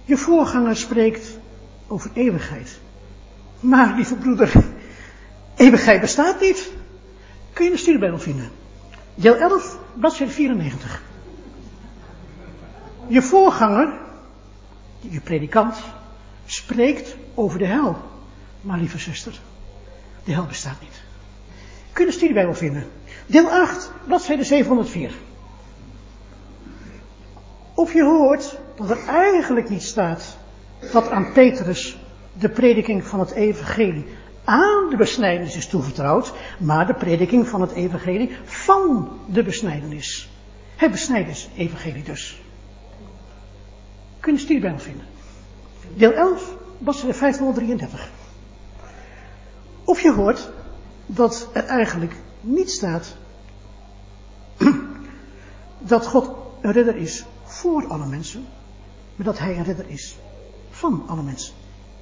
Je 0.04 0.16
voorganger 0.16 0.76
spreekt 0.76 1.38
over 1.87 2.11
eeuwigheid. 2.14 2.78
Maar, 3.61 3.95
lieve 3.95 4.14
broeder, 4.14 4.52
eeuwigheid 5.57 6.00
bestaat 6.00 6.40
niet. 6.40 6.73
Kun 7.52 7.64
je 7.64 7.71
een 7.71 7.78
studiebijbel 7.78 8.19
vinden. 8.19 8.50
Deel 9.14 9.37
11, 9.37 9.78
bladzijde 9.95 10.33
94. 10.33 11.02
Je 13.07 13.23
voorganger, 13.23 13.92
je 15.00 15.21
predikant, 15.21 15.76
spreekt 16.47 17.16
over 17.35 17.59
de 17.59 17.66
hel. 17.66 17.97
Maar 18.61 18.78
lieve 18.78 18.99
zuster, 18.99 19.40
de 20.25 20.33
hel 20.33 20.47
bestaat 20.47 20.80
niet. 20.80 21.02
Kun 21.92 22.04
je 22.04 22.11
een 22.11 22.16
studiebijbel 22.16 22.54
vinden. 22.54 22.87
Deel 23.26 23.50
8, 23.50 23.92
bladzijde 24.06 24.44
704. 24.44 25.12
Of 27.75 27.92
je 27.92 28.02
hoort 28.02 28.59
dat 28.76 28.90
er 28.90 29.06
eigenlijk 29.06 29.68
niet 29.68 29.82
staat 29.82 30.37
dat 30.92 31.11
aan 31.11 31.32
Petrus 31.32 31.99
de 32.32 32.49
prediking 32.49 33.04
van 33.04 33.20
het 33.20 33.30
evangelie 33.30 34.06
aan 34.44 34.90
de 34.90 34.97
besnijdenis 34.97 35.56
is 35.56 35.66
toevertrouwd, 35.66 36.32
maar 36.59 36.87
de 36.87 36.94
prediking 36.94 37.49
van 37.49 37.61
het 37.61 37.73
evangelie 37.73 38.37
van 38.44 39.09
de 39.26 39.42
besnijdenis. 39.42 40.30
Het 40.76 40.90
besnijdenis-evangelie 40.90 42.02
dus. 42.02 42.42
Kun 44.20 44.32
je 44.32 44.38
een 44.38 44.44
studiebijbel 44.44 44.80
vinden. 44.80 45.06
Deel 45.94 46.12
11, 46.12 46.56
bladzijde 46.78 47.14
533. 47.14 48.11
Of 49.85 50.00
je 50.00 50.12
hoort 50.12 50.50
dat 51.14 51.48
er 51.52 51.64
eigenlijk 51.64 52.14
niet 52.40 52.70
staat 52.70 53.16
dat 55.78 56.06
God 56.06 56.30
een 56.60 56.72
redder 56.72 56.96
is 56.96 57.24
voor 57.44 57.86
alle 57.86 58.06
mensen, 58.06 58.46
maar 59.16 59.26
dat 59.26 59.38
hij 59.38 59.56
een 59.56 59.64
redder 59.64 59.88
is 59.88 60.16
van 60.70 61.04
alle 61.06 61.22
mensen. 61.22 61.54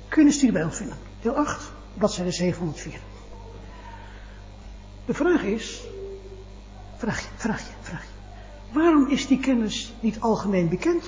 Kun 0.08 0.22
je 0.22 0.28
een 0.28 0.34
studiebijbel 0.34 0.72
vinden. 0.72 0.96
Deel 1.20 1.34
8, 1.34 1.72
bladzijde 1.94 2.30
704. 2.30 3.00
De 5.06 5.14
vraag 5.14 5.42
is, 5.42 5.82
vraag 6.96 7.20
je, 7.20 7.28
vraag 7.36 7.60
je, 7.60 7.72
vraag 7.80 8.02
je. 8.02 8.08
Waarom 8.72 9.08
is 9.08 9.26
die 9.26 9.40
kennis 9.40 9.92
niet 10.00 10.20
algemeen 10.20 10.68
bekend 10.68 11.04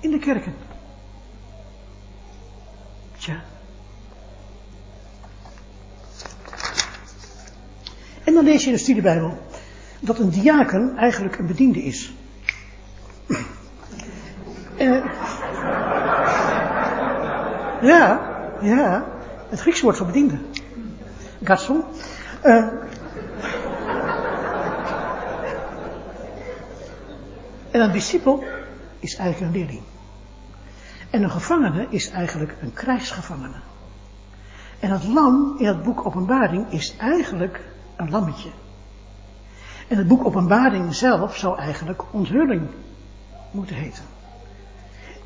in 0.00 0.10
de 0.10 0.18
kerken? 0.18 0.54
Tja. 3.16 3.42
En 8.24 8.34
dan 8.34 8.44
lees 8.44 8.60
je 8.60 8.66
in 8.66 8.72
de 8.72 8.82
studiebijbel 8.82 9.38
dat 10.00 10.18
een 10.18 10.30
diaken 10.30 10.96
eigenlijk 10.96 11.38
een 11.38 11.46
bediende 11.46 11.82
is. 11.82 12.14
Uh, 14.78 15.04
ja, 17.82 18.20
ja, 18.60 19.06
het 19.48 19.60
Grieks 19.60 19.80
woord 19.80 19.96
voor 19.96 20.06
bediende. 20.06 20.38
Garçon. 21.42 21.84
Uh, 22.44 22.66
en 27.70 27.80
een 27.80 27.92
discipel 27.92 28.44
is 28.98 29.16
eigenlijk 29.16 29.52
een 29.52 29.60
leerling. 29.60 29.82
En 31.10 31.22
een 31.22 31.30
gevangene 31.30 31.86
is 31.90 32.10
eigenlijk 32.10 32.54
een 32.60 32.72
krijgsgevangene. 32.72 33.60
En 34.80 34.90
het 34.90 35.04
lam 35.04 35.54
in 35.58 35.66
het 35.66 35.82
boek 35.82 36.06
Openbaring 36.06 36.72
is 36.72 36.96
eigenlijk 36.96 37.60
een 37.96 38.10
lammetje. 38.10 38.50
En 39.88 39.96
het 39.96 40.08
boek 40.08 40.24
Openbaring 40.24 40.94
zelf 40.94 41.36
zou 41.36 41.58
eigenlijk 41.58 42.02
onthulling 42.10 42.68
moeten 43.50 43.76
heten. 43.76 44.04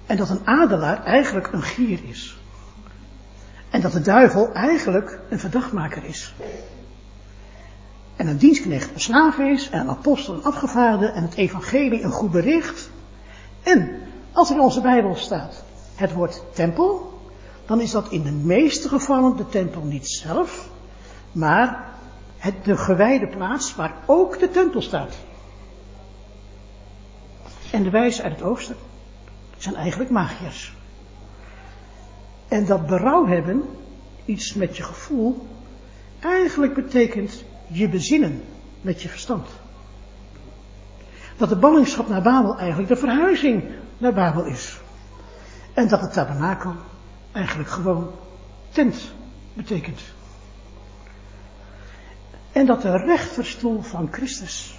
En 0.06 0.16
dat 0.16 0.30
een 0.30 0.46
adelaar 0.46 1.04
eigenlijk 1.04 1.52
een 1.52 1.62
gier 1.62 2.00
is. 2.04 2.38
En 3.70 3.80
dat 3.80 3.92
de 3.92 4.00
duivel 4.00 4.52
eigenlijk 4.52 5.20
een 5.28 5.38
verdachtmaker 5.38 6.04
is. 6.04 6.34
En 8.16 8.26
een 8.26 8.38
dienstknecht 8.38 8.94
een 8.94 9.00
slaaf 9.00 9.38
is, 9.38 9.70
en 9.70 9.80
een 9.80 9.88
apostel 9.88 10.34
een 10.34 10.44
afgevaarde, 10.44 11.06
en 11.06 11.22
het 11.22 11.34
evangelie 11.34 12.02
een 12.02 12.10
goed 12.10 12.30
bericht. 12.30 12.90
En 13.62 13.90
als 14.32 14.50
er 14.50 14.56
in 14.56 14.62
onze 14.62 14.80
Bijbel 14.80 15.14
staat 15.14 15.64
het 15.94 16.12
woord 16.12 16.42
tempel, 16.52 17.20
dan 17.66 17.80
is 17.80 17.90
dat 17.90 18.10
in 18.10 18.22
de 18.22 18.30
meeste 18.30 18.88
gevallen 18.88 19.36
de 19.36 19.48
tempel 19.48 19.82
niet 19.82 20.08
zelf, 20.08 20.68
maar 21.32 21.88
het, 22.38 22.64
de 22.64 22.76
gewijde 22.76 23.26
plaats 23.26 23.74
waar 23.74 23.94
ook 24.06 24.38
de 24.38 24.50
tempel 24.50 24.82
staat. 24.82 25.14
En 27.70 27.82
de 27.82 27.90
wijzen 27.90 28.24
uit 28.24 28.32
het 28.32 28.42
oosten 28.42 28.76
zijn 29.56 29.74
eigenlijk 29.74 30.10
magiërs. 30.10 30.76
En 32.48 32.66
dat 32.66 32.86
berouw 32.86 33.26
hebben, 33.26 33.62
iets 34.24 34.54
met 34.54 34.76
je 34.76 34.82
gevoel, 34.82 35.46
eigenlijk 36.20 36.74
betekent 36.74 37.44
je 37.66 37.88
bezinnen 37.88 38.42
met 38.80 39.02
je 39.02 39.08
verstand. 39.08 39.48
Dat 41.36 41.48
de 41.48 41.56
ballingschap 41.56 42.08
naar 42.08 42.22
Babel 42.22 42.58
eigenlijk 42.58 42.88
de 42.88 42.96
verhuizing 42.96 43.64
naar 43.98 44.14
Babel 44.14 44.44
is. 44.44 44.80
En 45.74 45.88
dat 45.88 46.00
het 46.00 46.12
tabernakel 46.12 46.74
eigenlijk 47.32 47.70
gewoon 47.70 48.10
tent 48.70 49.12
betekent. 49.52 50.00
En 52.58 52.66
dat 52.66 52.82
de 52.82 52.96
rechterstoel 52.96 53.82
van 53.82 54.08
Christus 54.10 54.78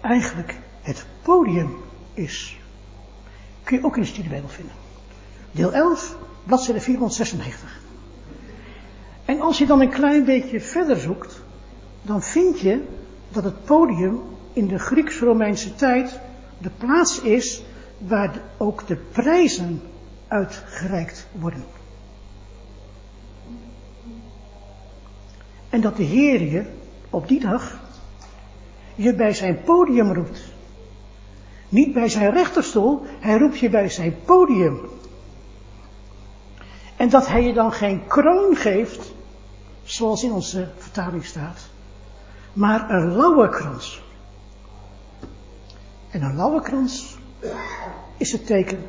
eigenlijk 0.00 0.58
het 0.82 1.06
podium 1.22 1.76
is. 2.14 2.58
Kun 3.62 3.76
je 3.76 3.84
ook 3.84 3.96
in 3.96 4.02
de 4.02 4.08
studiebijbel 4.08 4.48
vinden. 4.48 4.74
Deel 5.50 5.72
11, 5.72 6.16
bladzijde 6.44 6.80
496. 6.80 7.80
En 9.24 9.40
als 9.40 9.58
je 9.58 9.66
dan 9.66 9.80
een 9.80 9.90
klein 9.90 10.24
beetje 10.24 10.60
verder 10.60 10.96
zoekt, 10.96 11.42
dan 12.02 12.22
vind 12.22 12.60
je 12.60 12.84
dat 13.28 13.44
het 13.44 13.64
podium 13.64 14.20
in 14.52 14.66
de 14.66 14.78
Grieks-Romeinse 14.78 15.74
tijd 15.74 16.20
de 16.58 16.70
plaats 16.78 17.20
is 17.20 17.62
waar 17.98 18.40
ook 18.56 18.86
de 18.86 18.96
prijzen 18.96 19.82
uitgereikt 20.28 21.26
worden. 21.32 21.64
En 25.72 25.80
dat 25.80 25.96
de 25.96 26.02
Heer 26.02 26.40
je 26.40 26.64
op 27.10 27.28
die 27.28 27.40
dag 27.40 27.80
je 28.94 29.14
bij 29.14 29.34
zijn 29.34 29.62
podium 29.62 30.12
roept. 30.12 30.42
Niet 31.68 31.92
bij 31.92 32.08
zijn 32.08 32.32
rechterstoel, 32.32 33.02
hij 33.20 33.38
roept 33.38 33.58
je 33.58 33.68
bij 33.68 33.88
zijn 33.88 34.16
podium. 34.24 34.80
En 36.96 37.08
dat 37.08 37.26
hij 37.26 37.42
je 37.42 37.52
dan 37.52 37.72
geen 37.72 38.06
kroon 38.06 38.56
geeft, 38.56 39.12
zoals 39.82 40.22
in 40.22 40.32
onze 40.32 40.70
vertaling 40.76 41.24
staat, 41.24 41.60
maar 42.52 42.90
een 42.90 43.16
lauwe 43.16 43.48
krans. 43.48 44.02
En 46.10 46.22
een 46.22 46.36
lauwe 46.36 46.62
krans 46.62 47.18
is 48.16 48.32
het 48.32 48.46
teken 48.46 48.86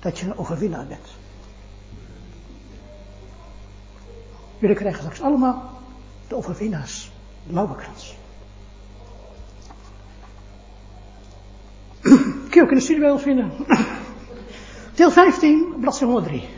dat 0.00 0.18
je 0.18 0.26
een 0.26 0.38
overwinnaar 0.38 0.86
bent. 0.86 1.08
Jullie 4.58 4.76
krijgen 4.76 5.00
straks 5.00 5.20
allemaal 5.20 5.73
de 6.28 6.36
overwinnaars, 6.36 7.12
krans. 7.52 8.16
Kun 12.50 12.60
je 12.60 12.62
ook 12.62 12.70
in 12.70 12.76
de 12.76 12.80
studie 12.80 13.02
wel 13.02 13.18
vinden. 13.18 13.52
Deel 14.94 15.10
15, 15.10 15.74
bladzijde 15.80 16.12
103. 16.12 16.48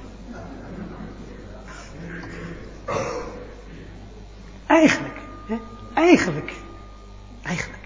Eigenlijk, 4.67 5.19
hè, 5.47 5.59
eigenlijk, 5.95 6.53
eigenlijk. 7.43 7.85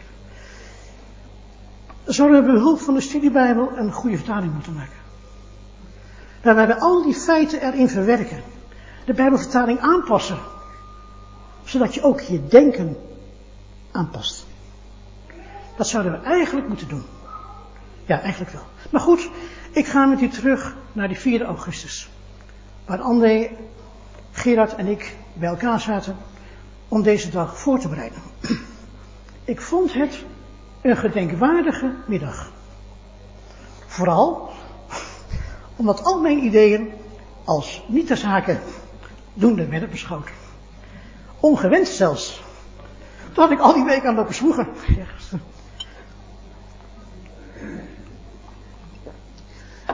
Zouden 2.04 2.44
we 2.44 2.52
behulp 2.52 2.80
van 2.80 2.94
de 2.94 3.00
studiebijbel 3.00 3.76
een 3.76 3.92
goede 3.92 4.16
vertaling 4.16 4.52
moeten 4.52 4.74
maken. 4.74 4.98
Waarbij 6.42 6.66
we 6.66 6.80
al 6.80 7.02
die 7.02 7.14
feiten 7.14 7.62
erin 7.62 7.88
verwerken. 7.88 8.42
De 9.04 9.12
bijbelvertaling 9.12 9.78
aanpassen. 9.80 10.38
Zodat 11.70 11.94
je 11.94 12.02
ook 12.02 12.20
je 12.20 12.46
denken 12.46 12.96
aanpast. 13.90 14.46
Dat 15.76 15.88
zouden 15.88 16.12
we 16.12 16.18
eigenlijk 16.26 16.68
moeten 16.68 16.88
doen. 16.88 17.04
Ja, 18.06 18.20
eigenlijk 18.20 18.52
wel. 18.52 18.62
Maar 18.90 19.00
goed, 19.00 19.30
ik 19.70 19.86
ga 19.86 20.04
met 20.04 20.20
u 20.20 20.28
terug 20.28 20.76
naar 20.92 21.08
die 21.08 21.18
4 21.18 21.42
augustus. 21.42 22.08
Waar 22.86 23.00
André, 23.00 23.50
Gerard 24.30 24.74
en 24.74 24.86
ik 24.86 25.16
bij 25.32 25.48
elkaar 25.48 25.80
zaten 25.80 26.16
om 26.88 27.02
deze 27.02 27.30
dag 27.30 27.58
voor 27.58 27.78
te 27.78 27.88
bereiden. 27.88 28.22
Ik 29.44 29.60
vond 29.60 29.92
het 29.92 30.24
een 30.82 30.96
gedenkwaardige 30.96 31.94
middag. 32.06 32.50
Vooral 33.86 34.50
omdat 35.76 36.04
al 36.04 36.20
mijn 36.20 36.44
ideeën 36.44 36.92
als 37.44 37.82
niet 37.88 38.06
ter 38.06 38.16
zake 38.16 38.58
doende 39.34 39.66
werden 39.66 39.90
beschoten. 39.90 40.39
Ongewenst 41.40 41.96
zelfs. 41.96 42.42
Toen 43.32 43.42
had 43.44 43.50
ik 43.50 43.60
al 43.60 43.74
die 43.74 43.84
week 43.84 44.04
aan 44.04 44.14
lopen 44.14 44.34
zwoegen. 44.34 44.68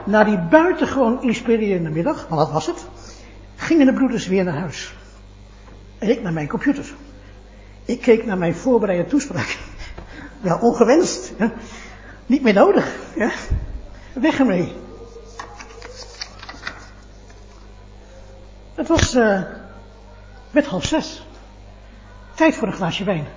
Na 0.03 0.23
die 0.23 0.37
buitengewoon 0.37 1.21
inspirerende 1.21 1.89
middag, 1.89 2.27
want 2.27 2.41
dat 2.41 2.51
was 2.51 2.65
het, 2.65 2.85
gingen 3.55 3.85
de 3.85 3.93
broeders 3.93 4.27
weer 4.27 4.43
naar 4.43 4.57
huis. 4.57 4.95
En 5.97 6.09
ik 6.09 6.21
naar 6.21 6.33
mijn 6.33 6.47
computer. 6.47 6.85
Ik 7.85 8.01
keek 8.01 8.25
naar 8.25 8.37
mijn 8.37 8.55
voorbereide 8.55 9.09
toespraak. 9.09 9.57
Wel 10.41 10.57
ongewenst. 10.57 11.31
Hè? 11.37 11.47
Niet 12.25 12.41
meer 12.41 12.53
nodig. 12.53 12.95
Ja? 13.15 13.31
Weg 14.13 14.39
ermee. 14.39 14.73
Het 18.75 18.87
was 18.87 19.15
uh, 19.15 19.41
met 20.51 20.65
half 20.65 20.85
zes. 20.85 21.26
Tijd 22.37 22.55
voor 22.55 22.67
een 22.67 22.73
glaasje 22.73 23.03
wijn. 23.03 23.27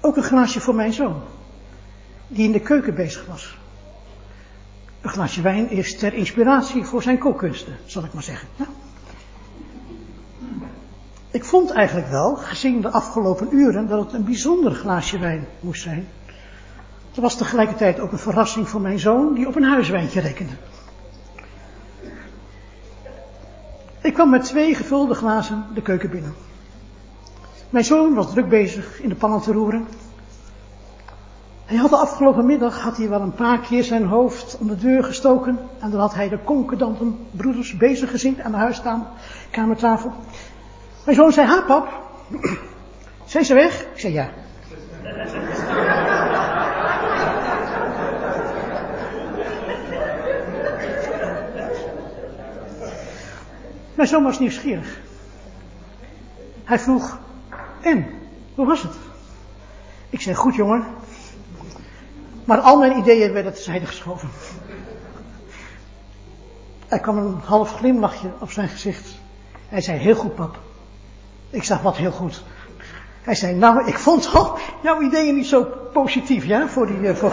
Ook 0.00 0.16
een 0.16 0.22
glaasje 0.22 0.60
voor 0.60 0.74
mijn 0.74 0.92
zoon, 0.92 1.22
die 2.28 2.44
in 2.44 2.52
de 2.52 2.60
keuken 2.60 2.94
bezig 2.94 3.26
was. 3.26 3.58
Een 5.00 5.10
glaasje 5.10 5.40
wijn 5.40 5.70
is 5.70 5.98
ter 5.98 6.14
inspiratie 6.14 6.84
voor 6.84 7.02
zijn 7.02 7.18
kookkunsten, 7.18 7.76
zal 7.84 8.04
ik 8.04 8.12
maar 8.12 8.22
zeggen. 8.22 8.48
Ik 11.30 11.44
vond 11.44 11.70
eigenlijk 11.70 12.08
wel, 12.08 12.36
gezien 12.36 12.80
de 12.80 12.90
afgelopen 12.90 13.48
uren, 13.54 13.88
dat 13.88 14.04
het 14.04 14.12
een 14.12 14.24
bijzonder 14.24 14.72
glaasje 14.72 15.18
wijn 15.18 15.46
moest 15.60 15.82
zijn. 15.82 16.08
Het 17.08 17.20
was 17.20 17.36
tegelijkertijd 17.36 18.00
ook 18.00 18.12
een 18.12 18.18
verrassing 18.18 18.68
voor 18.68 18.80
mijn 18.80 18.98
zoon, 18.98 19.34
die 19.34 19.46
op 19.46 19.56
een 19.56 19.64
huiswijntje 19.64 20.20
rekende. 20.20 20.52
Ik 24.02 24.14
kwam 24.14 24.30
met 24.30 24.44
twee 24.44 24.74
gevulde 24.74 25.14
glazen 25.14 25.64
de 25.74 25.82
keuken 25.82 26.10
binnen. 26.10 26.34
Mijn 27.70 27.84
zoon 27.84 28.14
was 28.14 28.30
druk 28.30 28.48
bezig 28.48 29.00
in 29.00 29.08
de 29.08 29.14
pannen 29.14 29.40
te 29.40 29.52
roeren. 29.52 29.86
Hij 31.64 31.76
had 31.76 31.90
de 31.90 31.96
afgelopen 31.96 32.46
middag 32.46 32.80
had 32.80 32.96
hij 32.96 33.08
wel 33.08 33.20
een 33.20 33.34
paar 33.34 33.58
keer 33.58 33.84
zijn 33.84 34.04
hoofd 34.04 34.58
om 34.58 34.66
de 34.66 34.76
deur 34.76 35.04
gestoken. 35.04 35.58
En 35.78 35.90
dan 35.90 36.00
had 36.00 36.14
hij 36.14 36.28
de 36.28 36.38
concordanten 36.44 37.18
broeders 37.30 37.76
bezig 37.76 38.10
gezien 38.10 38.42
aan 38.42 38.50
de 38.50 38.56
huiskamertafel. 38.56 40.12
Mijn 41.04 41.16
zoon 41.16 41.32
zei, 41.32 41.46
ha 41.46 41.60
pap, 41.60 41.88
zijn 43.24 43.44
ze 43.44 43.54
weg? 43.54 43.80
Ik 43.80 44.00
zei 44.00 44.12
ja. 44.12 44.28
Mijn 54.06 54.18
zoon 54.18 54.26
was 54.30 54.38
nieuwsgierig. 54.38 55.00
Hij 56.64 56.78
vroeg, 56.78 57.18
en, 57.80 58.06
hoe 58.54 58.66
was 58.66 58.82
het? 58.82 58.94
Ik 60.10 60.20
zei, 60.20 60.36
goed 60.36 60.54
jongen. 60.54 60.84
Maar 62.44 62.58
al 62.58 62.78
mijn 62.78 62.98
ideeën 62.98 63.32
werden 63.32 63.52
terzijde 63.54 63.86
geschoven. 63.86 64.28
Er 66.88 67.00
kwam 67.00 67.18
een 67.18 67.40
half 67.44 67.74
glimlachje 67.74 68.28
op 68.38 68.50
zijn 68.50 68.68
gezicht. 68.68 69.18
Hij 69.68 69.80
zei, 69.80 69.98
heel 69.98 70.14
goed 70.14 70.34
pap. 70.34 70.58
Ik 71.50 71.64
zeg, 71.64 71.80
wat 71.80 71.96
heel 71.96 72.12
goed. 72.12 72.42
Hij 73.22 73.34
zei, 73.34 73.54
nou, 73.54 73.86
ik 73.86 73.98
vond 73.98 74.34
al 74.34 74.58
jouw 74.82 75.00
ideeën 75.00 75.34
niet 75.34 75.46
zo 75.46 75.64
positief, 75.92 76.44
ja, 76.44 76.68
voor 76.68 76.86
die, 76.86 76.98
uh, 76.98 77.14
voor 77.14 77.32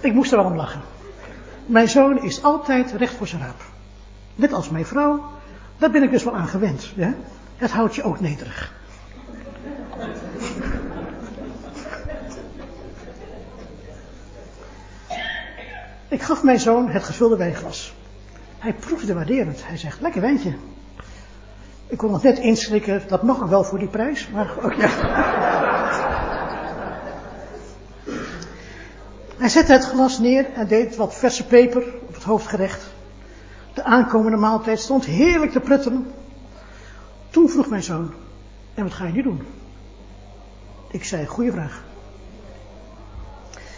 Ik 0.00 0.12
moest 0.12 0.32
er 0.32 0.38
wel 0.38 0.46
om 0.46 0.56
lachen. 0.56 0.80
Mijn 1.66 1.88
zoon 1.88 2.22
is 2.22 2.42
altijd 2.42 2.92
recht 2.92 3.14
voor 3.14 3.26
zijn 3.26 3.42
raap. 3.42 3.67
Net 4.38 4.52
als 4.52 4.70
mijn 4.70 4.86
vrouw, 4.86 5.24
daar 5.78 5.90
ben 5.90 6.02
ik 6.02 6.10
dus 6.10 6.24
wel 6.24 6.34
aan 6.34 6.48
gewend. 6.48 6.92
Ja? 6.96 7.14
Het 7.56 7.70
houdt 7.70 7.94
je 7.94 8.02
ook 8.02 8.20
nederig. 8.20 8.72
Ik 16.08 16.22
gaf 16.22 16.42
mijn 16.42 16.60
zoon 16.60 16.88
het 16.88 17.02
gevulde 17.02 17.36
wijnglas. 17.36 17.94
Hij 18.58 18.72
proefde 18.72 19.14
waarderend. 19.14 19.66
Hij 19.66 19.76
zegt, 19.76 20.00
lekker 20.00 20.20
wijntje. 20.20 20.54
Ik 21.86 21.98
kon 21.98 22.10
nog 22.10 22.22
net 22.22 22.38
inslikken, 22.38 23.02
dat 23.08 23.22
mag 23.22 23.42
ook 23.42 23.48
wel 23.48 23.64
voor 23.64 23.78
die 23.78 23.88
prijs, 23.88 24.28
maar 24.28 24.50
ook 24.62 24.72
ja. 24.72 24.88
Hij 29.36 29.48
zette 29.48 29.72
het 29.72 29.84
glas 29.84 30.18
neer 30.18 30.46
en 30.54 30.66
deed 30.66 30.96
wat 30.96 31.14
verse 31.14 31.46
peper 31.46 31.84
op 32.08 32.14
het 32.14 32.22
hoofdgerecht. 32.22 32.96
De 33.78 33.84
aankomende 33.84 34.36
maaltijd 34.36 34.80
stond 34.80 35.04
heerlijk 35.04 35.52
te 35.52 35.60
pruttelen. 35.60 36.06
Toen 37.30 37.48
vroeg 37.48 37.68
mijn 37.68 37.82
zoon, 37.82 38.12
en 38.74 38.82
wat 38.82 38.92
ga 38.92 39.06
je 39.06 39.12
nu 39.12 39.22
doen? 39.22 39.42
Ik 40.90 41.04
zei, 41.04 41.26
goede 41.26 41.52
vraag. 41.52 41.84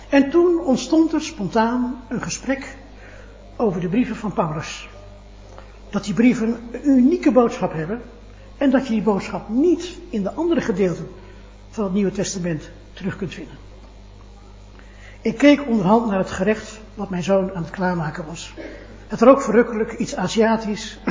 En 0.08 0.30
toen 0.30 0.60
ontstond 0.60 1.12
er 1.12 1.20
spontaan 1.20 2.02
een 2.08 2.22
gesprek 2.22 2.76
over 3.56 3.80
de 3.80 3.88
brieven 3.88 4.16
van 4.16 4.32
Paulus. 4.32 4.88
Dat 5.90 6.04
die 6.04 6.14
brieven 6.14 6.58
een 6.70 6.88
unieke 6.88 7.32
boodschap 7.32 7.72
hebben 7.72 8.02
en 8.56 8.70
dat 8.70 8.86
je 8.86 8.92
die 8.92 9.02
boodschap 9.02 9.48
niet 9.48 9.98
in 10.10 10.22
de 10.22 10.32
andere 10.32 10.60
gedeelten 10.60 11.08
van 11.70 11.84
het 11.84 11.92
Nieuwe 11.92 12.12
Testament 12.12 12.70
terug 12.92 13.16
kunt 13.16 13.34
vinden. 13.34 13.58
Ik 15.20 15.38
keek 15.38 15.66
onderhand 15.66 16.06
naar 16.06 16.18
het 16.18 16.30
gerecht 16.30 16.80
wat 16.94 17.10
mijn 17.10 17.22
zoon 17.22 17.54
aan 17.54 17.62
het 17.62 17.70
klaarmaken 17.70 18.26
was. 18.26 18.54
Het 19.10 19.20
rook 19.20 19.42
verrukkelijk, 19.42 19.92
iets 19.92 20.16
Aziatisch. 20.16 20.98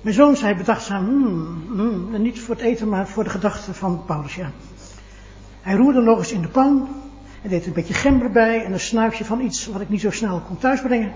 Mijn 0.00 0.14
zoon 0.14 0.36
zei 0.36 0.54
bedachtzaam, 0.54 1.04
mm, 1.04 1.64
mm, 1.72 2.22
niet 2.22 2.40
voor 2.40 2.54
het 2.54 2.64
eten, 2.64 2.88
maar 2.88 3.08
voor 3.08 3.24
de 3.24 3.30
gedachten 3.30 3.74
van 3.74 4.04
Paulus, 4.04 4.34
ja. 4.34 4.50
Hij 5.60 5.74
roerde 5.74 6.00
nog 6.00 6.18
eens 6.18 6.32
in 6.32 6.42
de 6.42 6.48
pan 6.48 6.88
en 7.42 7.48
deed 7.48 7.66
een 7.66 7.72
beetje 7.72 7.94
gember 7.94 8.30
bij 8.30 8.64
en 8.64 8.72
een 8.72 8.80
snuifje 8.80 9.24
van 9.24 9.40
iets 9.40 9.66
wat 9.66 9.80
ik 9.80 9.88
niet 9.88 10.00
zo 10.00 10.10
snel 10.10 10.40
kon 10.40 10.58
thuisbrengen. 10.58 11.12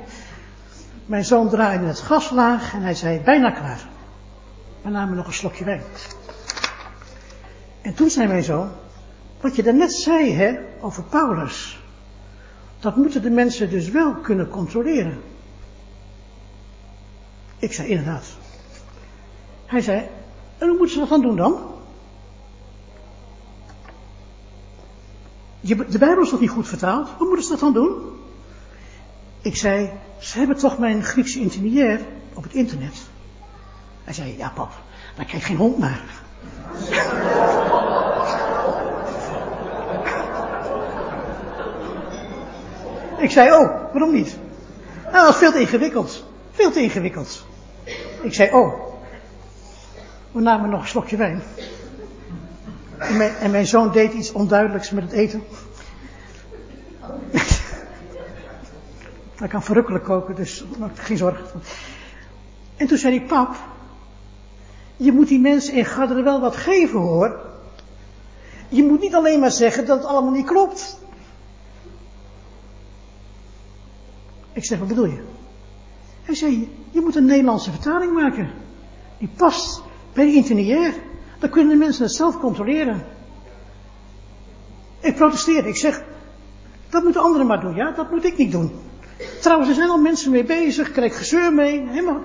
Mijn 1.07 1.25
zoon 1.25 1.49
draaide 1.49 1.85
het 1.85 2.01
gas 2.01 2.31
laag 2.31 2.75
en 2.75 2.83
hij 2.83 2.95
zei, 2.95 3.21
bijna 3.21 3.51
klaar. 3.51 3.89
We 4.83 4.91
namen 4.91 5.17
nog 5.17 5.27
een 5.27 5.33
slokje 5.33 5.65
wijn. 5.65 5.83
En 7.83 7.95
toen 7.95 8.11
zei 8.11 8.29
mijn 8.29 8.45
zoon, 8.45 8.71
wat 9.41 9.57
je 9.57 9.63
daarnet 9.63 9.93
zei, 9.93 10.33
hè, 10.33 10.59
over 10.81 11.03
Paulus. 11.03 11.80
Dat 12.81 12.97
moeten 12.97 13.23
de 13.23 13.31
mensen 13.31 13.71
dus 13.71 13.89
wel 13.89 14.15
kunnen 14.15 14.49
controleren. 14.49 15.21
Ik 17.59 17.73
zei 17.73 17.89
inderdaad. 17.89 18.25
Hij 19.67 19.81
zei, 19.81 20.09
en 20.59 20.69
hoe 20.69 20.77
moeten 20.77 20.95
ze 20.95 20.99
dat 20.99 21.09
dan 21.09 21.21
doen 21.23 21.37
dan? 21.37 21.59
De 25.61 25.99
Bijbel 25.99 26.23
is 26.23 26.31
nog 26.31 26.41
niet 26.41 26.51
goed 26.51 26.69
vertaald. 26.69 27.09
Hoe 27.09 27.27
moeten 27.27 27.45
ze 27.45 27.51
dat 27.51 27.61
dan 27.61 27.73
doen? 27.73 28.19
Ik 29.41 29.57
zei, 29.57 29.91
ze 30.19 30.39
hebben 30.39 30.57
toch 30.57 30.79
mijn 30.79 31.03
Griekse 31.03 31.41
internier 31.41 32.01
op 32.35 32.43
het 32.43 32.53
internet. 32.53 32.97
Hij 34.05 34.15
zei, 34.15 34.37
ja 34.37 34.53
pap, 34.55 34.73
daar 35.17 35.25
kijkt 35.25 35.45
geen 35.45 35.57
hond 35.57 35.79
naar. 35.79 36.03
Ik 43.21 43.31
zei, 43.31 43.53
oh, 43.53 43.93
waarom 43.93 44.13
niet? 44.13 44.37
Nou, 45.03 45.15
dat 45.15 45.27
was 45.27 45.37
veel 45.37 45.53
te 45.53 45.61
ingewikkeld. 45.61 46.25
Veel 46.51 46.71
te 46.71 46.81
ingewikkeld. 46.81 47.47
Ik 48.23 48.35
zei, 48.35 48.53
oh. 48.53 48.89
We 50.33 50.41
namen 50.41 50.71
nog 50.71 50.81
een 50.81 50.89
slokje 50.89 51.17
wijn. 51.17 51.43
En 53.41 53.51
mijn, 53.51 53.67
zoon 53.67 53.93
deed 53.93 54.13
iets 54.13 54.33
onduidelijks 54.33 54.91
met 54.91 55.05
het 55.05 55.13
eten. 55.13 55.43
Hij 59.41 59.49
kan 59.49 59.63
verrukkelijk 59.63 60.05
koken, 60.05 60.35
dus 60.35 60.65
geen 60.95 61.17
zorgen. 61.17 61.45
En 62.77 62.87
toen 62.87 62.99
zei 62.99 63.19
hij, 63.19 63.27
pap, 63.27 63.55
je 64.97 65.13
moet 65.13 65.29
die 65.29 65.41
mensen 65.41 65.75
in 65.75 65.85
Garderen 65.85 66.25
wel 66.25 66.41
wat 66.41 66.57
geven 66.57 67.01
hoor. 67.01 67.41
Je 68.69 68.83
moet 68.83 69.01
niet 69.01 69.15
alleen 69.15 69.41
maar 69.41 69.51
zeggen 69.51 69.87
dat 69.87 69.99
het 69.99 70.07
allemaal 70.07 70.33
niet 70.33 70.47
klopt. 70.47 70.99
Ik 74.61 74.67
zeg, 74.67 74.79
wat 74.79 74.89
bedoel 74.89 75.05
je? 75.05 75.23
Hij 76.23 76.35
zei, 76.35 76.69
je 76.91 77.01
moet 77.01 77.17
een 77.17 77.25
Nederlandse 77.25 77.71
vertaling 77.71 78.13
maken. 78.13 78.51
Die 79.19 79.31
past 79.37 79.83
bij 80.13 80.25
de 80.25 80.33
internier. 80.33 80.95
Dan 81.39 81.51
kunnen 81.51 81.73
de 81.73 81.85
mensen 81.85 82.03
het 82.03 82.15
zelf 82.15 82.39
controleren. 82.39 83.05
Ik 85.01 85.15
protesteer. 85.15 85.67
Ik 85.67 85.77
zeg, 85.77 86.03
dat 86.89 87.03
moeten 87.03 87.23
anderen 87.23 87.47
maar 87.47 87.61
doen, 87.61 87.75
ja? 87.75 87.91
Dat 87.91 88.11
moet 88.11 88.25
ik 88.25 88.37
niet 88.37 88.53
doen. 88.53 88.73
Trouwens, 89.41 89.69
er 89.69 89.75
zijn 89.75 89.89
al 89.91 89.99
mensen 89.99 90.31
mee 90.31 90.45
bezig, 90.45 90.91
krijg 90.91 91.19
gezeur 91.19 91.55
mee. 91.55 91.89
Helemaal. 91.89 92.21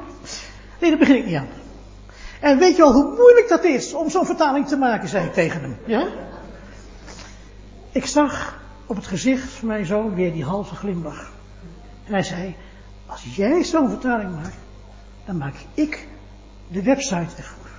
Nee, 0.80 0.90
daar 0.90 1.00
begin 1.00 1.16
ik 1.16 1.26
niet 1.26 1.36
aan. 1.36 1.50
En 2.42 2.58
weet 2.58 2.76
je 2.76 2.84
al 2.84 2.94
hoe 2.94 3.16
moeilijk 3.18 3.50
dat 3.50 3.64
is 3.64 3.94
om 3.94 4.10
zo'n 4.10 4.26
vertaling 4.26 4.68
te 4.68 4.78
maken, 4.78 5.08
zei 5.08 5.26
ik 5.26 5.34
tegen 5.34 5.62
hem. 5.62 5.78
Ja? 5.86 6.08
Ik 7.92 8.06
zag 8.06 8.60
op 8.86 8.96
het 8.96 9.08
gezicht 9.08 9.52
van 9.52 9.68
mijn 9.68 9.86
zoon 9.86 10.16
weer 10.16 10.34
die 10.34 10.44
halve 10.44 10.76
glimlach. 10.76 11.34
En 12.06 12.14
hij 12.14 12.24
zei, 12.24 12.56
als 13.06 13.36
jij 13.36 13.64
zo'n 13.64 13.90
vertaling 13.90 14.36
maakt, 14.36 14.58
dan 15.26 15.38
maak 15.38 15.56
ik 15.74 16.08
de 16.68 16.84
website 16.84 17.36
ervoor. 17.38 17.70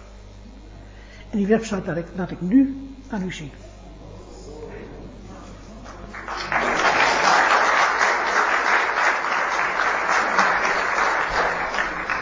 En 1.31 1.39
die 1.39 1.47
website 1.47 2.07
laat 2.17 2.31
ik, 2.31 2.39
ik 2.39 2.41
nu 2.41 2.77
aan 3.11 3.23
u 3.23 3.33
zien. 3.33 3.51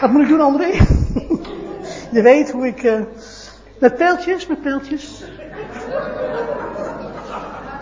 Wat 0.01 0.11
moet 0.11 0.21
ik 0.21 0.27
doen, 0.27 0.41
André? 0.41 0.71
Je 2.15 2.21
weet 2.21 2.51
hoe 2.51 2.67
ik. 2.67 2.83
Uh, 2.83 3.01
met 3.79 3.95
pijltjes, 3.97 4.47
met 4.47 4.61
pijltjes. 4.61 5.23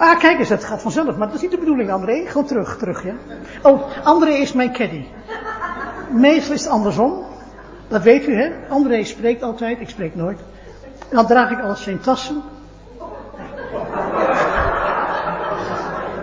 Ah, 0.04 0.20
kijk 0.20 0.39
eens, 0.39 0.50
het 0.50 0.63
gaat 0.63 0.82
vanzelf. 0.82 1.18
Maar 1.18 1.28
dat 1.28 1.36
is 1.36 1.42
niet 1.42 1.52
de 1.52 1.58
bedoeling, 1.58 1.92
André. 1.92 2.26
Gewoon 2.28 2.46
terug, 2.46 2.78
terug, 2.78 3.04
ja. 3.04 3.13
Oh, 3.62 3.82
André 4.04 4.32
is 4.32 4.54
mijn 4.54 4.72
caddy. 4.72 5.06
Meestal 6.10 6.54
is 6.54 6.63
het 6.63 6.72
andersom. 6.72 7.26
Dat 7.88 8.02
weet 8.02 8.28
u, 8.28 8.36
hè? 8.36 8.52
André 8.70 9.04
spreekt 9.04 9.44
altijd, 9.44 9.80
ik 9.80 9.89
spreek 9.89 10.16
nooit. 10.16 10.39
En 11.10 11.16
dan 11.16 11.26
draag 11.26 11.52
ik 11.52 11.60
alles 11.60 11.84
zijn 11.84 12.00
tassen. 12.00 12.42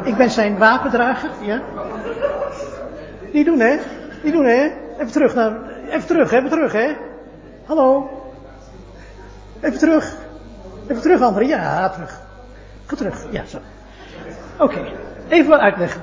Ik 0.05 0.17
ben 0.17 0.31
zijn 0.31 0.59
wapendrager, 0.59 1.31
ja. 1.41 1.63
Niet 3.33 3.47
doen, 3.47 3.61
hè? 3.61 3.79
Niet 4.23 4.33
doen, 4.33 4.45
hè? 4.45 4.71
Even 4.99 5.13
terug 5.13 5.35
naar. 5.35 5.57
Even 5.89 6.07
terug, 6.07 6.33
even 6.33 6.49
terug, 6.51 6.73
hè? 6.73 6.97
Hallo? 7.65 8.11
Even 9.61 9.79
terug. 9.79 10.17
Even 10.89 11.03
terug, 11.03 11.21
André. 11.21 11.45
Ja, 11.45 11.89
terug. 11.89 12.29
Ga 12.91 12.97
terug. 12.97 13.27
Ja, 13.31 13.45
zo. 13.45 13.59
Oké. 14.59 14.93
Even 15.29 15.51
wat 15.51 15.61
uitleggen. 15.61 16.03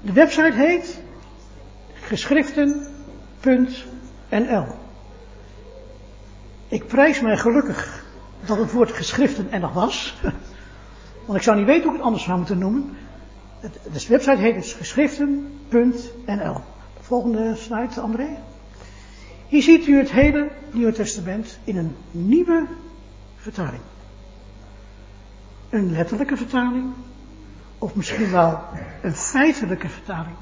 De 0.00 0.12
website 0.12 0.52
heet 0.52 1.00
geschriften.nl. 1.94 4.66
Ik 6.68 6.86
prijs 6.86 7.20
mij 7.20 7.36
gelukkig 7.36 8.04
dat 8.44 8.58
het 8.58 8.72
woord 8.72 8.92
geschriften 8.92 9.52
er 9.52 9.60
nog 9.60 9.72
was. 9.72 10.20
Want 11.26 11.38
ik 11.38 11.44
zou 11.44 11.56
niet 11.56 11.66
weten 11.66 11.82
hoe 11.82 11.92
ik 11.92 11.96
het 11.96 12.06
anders 12.06 12.24
zou 12.24 12.38
moeten 12.38 12.58
noemen. 12.58 12.96
De 13.92 14.06
website 14.08 14.36
heet 14.36 14.54
dus 14.54 14.72
geschriften.nl. 14.72 16.60
Volgende 17.00 17.56
slide, 17.56 18.00
André. 18.00 18.28
Hier 19.48 19.62
ziet 19.62 19.86
u 19.86 19.98
het 19.98 20.10
hele 20.10 20.50
Nieuwe 20.72 20.92
Testament 20.92 21.58
in 21.64 21.76
een 21.76 21.96
nieuwe 22.10 22.66
vertaling. 23.52 23.82
Een 25.70 25.90
letterlijke 25.90 26.36
vertaling, 26.36 26.92
of 27.78 27.94
misschien 27.94 28.30
wel 28.30 28.60
een 29.02 29.14
feitelijke 29.14 29.88
vertaling. 29.88 30.36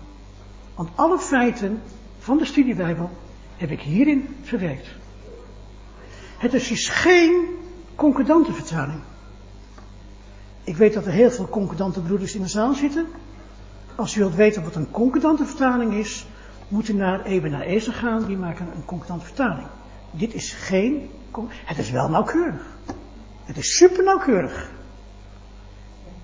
Want 0.75 0.89
alle 0.95 1.19
feiten 1.19 1.83
van 2.19 2.39
de 2.39 2.45
studiebijbel 2.45 3.11
heb 3.57 3.71
ik 3.71 3.81
hierin 3.81 4.37
verwerkt. 4.43 4.89
Het 6.39 6.55
is 6.55 6.69
dus 6.69 6.89
geen 6.89 7.47
concordante 7.95 8.53
vertaling. 8.53 9.01
Ik 10.65 10.77
weet 10.77 10.95
dat 10.95 11.07
er 11.07 11.13
heel 11.13 11.31
veel 11.31 11.49
concordante 11.49 12.01
broeders 12.01 12.35
in 12.35 12.43
de 12.43 12.49
zaal 12.49 12.75
zitten. 12.75 13.07
Als 13.97 14.17
u 14.17 14.19
wilt 14.19 14.35
weten 14.35 14.65
wat 14.65 14.75
een 14.75 14.91
concordante 14.91 15.45
vertaling 15.45 15.95
is, 15.95 16.27
moet 16.69 16.89
u 16.89 16.93
naar 16.93 17.25
Ebenezer 17.25 17.67
Ezer 17.67 17.93
gaan, 17.93 18.25
die 18.25 18.37
maken 18.37 18.67
een 18.75 18.85
concordante 18.85 19.25
vertaling. 19.25 19.67
Dit 20.11 20.35
is 20.35 20.53
geen, 20.53 21.11
het 21.65 21.79
is 21.79 21.91
wel 21.91 22.09
nauwkeurig. 22.09 22.63
Het 23.45 23.57
is 23.57 23.77
super 23.77 24.05
nauwkeurig. 24.05 24.71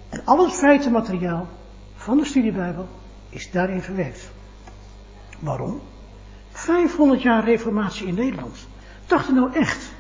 En 0.09 0.23
al 0.25 0.45
het 0.45 0.53
feitenmateriaal 0.53 1.49
van 1.95 2.17
de 2.17 2.25
studiebijbel 2.25 2.89
is 3.29 3.51
daarin 3.51 3.83
verwerkt. 3.83 4.31
Waarom? 5.39 5.81
500 6.51 7.23
jaar 7.23 7.45
reformatie 7.45 8.07
in 8.07 8.15
Nederland. 8.15 8.57
Dachten 9.07 9.35
nou 9.35 9.53
echt 9.53 9.93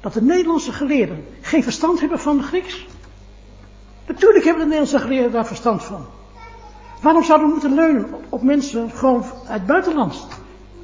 dat 0.00 0.12
de 0.12 0.22
Nederlandse 0.22 0.72
geleerden 0.72 1.24
geen 1.40 1.62
verstand 1.62 2.00
hebben 2.00 2.18
van 2.18 2.36
de 2.36 2.42
Grieks? 2.42 2.86
Natuurlijk 4.06 4.44
hebben 4.44 4.62
de 4.62 4.68
Nederlandse 4.68 4.98
geleerden 4.98 5.32
daar 5.32 5.46
verstand 5.46 5.84
van. 5.84 6.06
Waarom 7.00 7.24
zouden 7.24 7.46
we 7.46 7.52
moeten 7.52 7.74
leunen 7.74 8.12
op, 8.12 8.24
op 8.28 8.42
mensen 8.42 8.90
gewoon 8.90 9.24
uit 9.24 9.58
het 9.58 9.66
buitenland? 9.66 10.26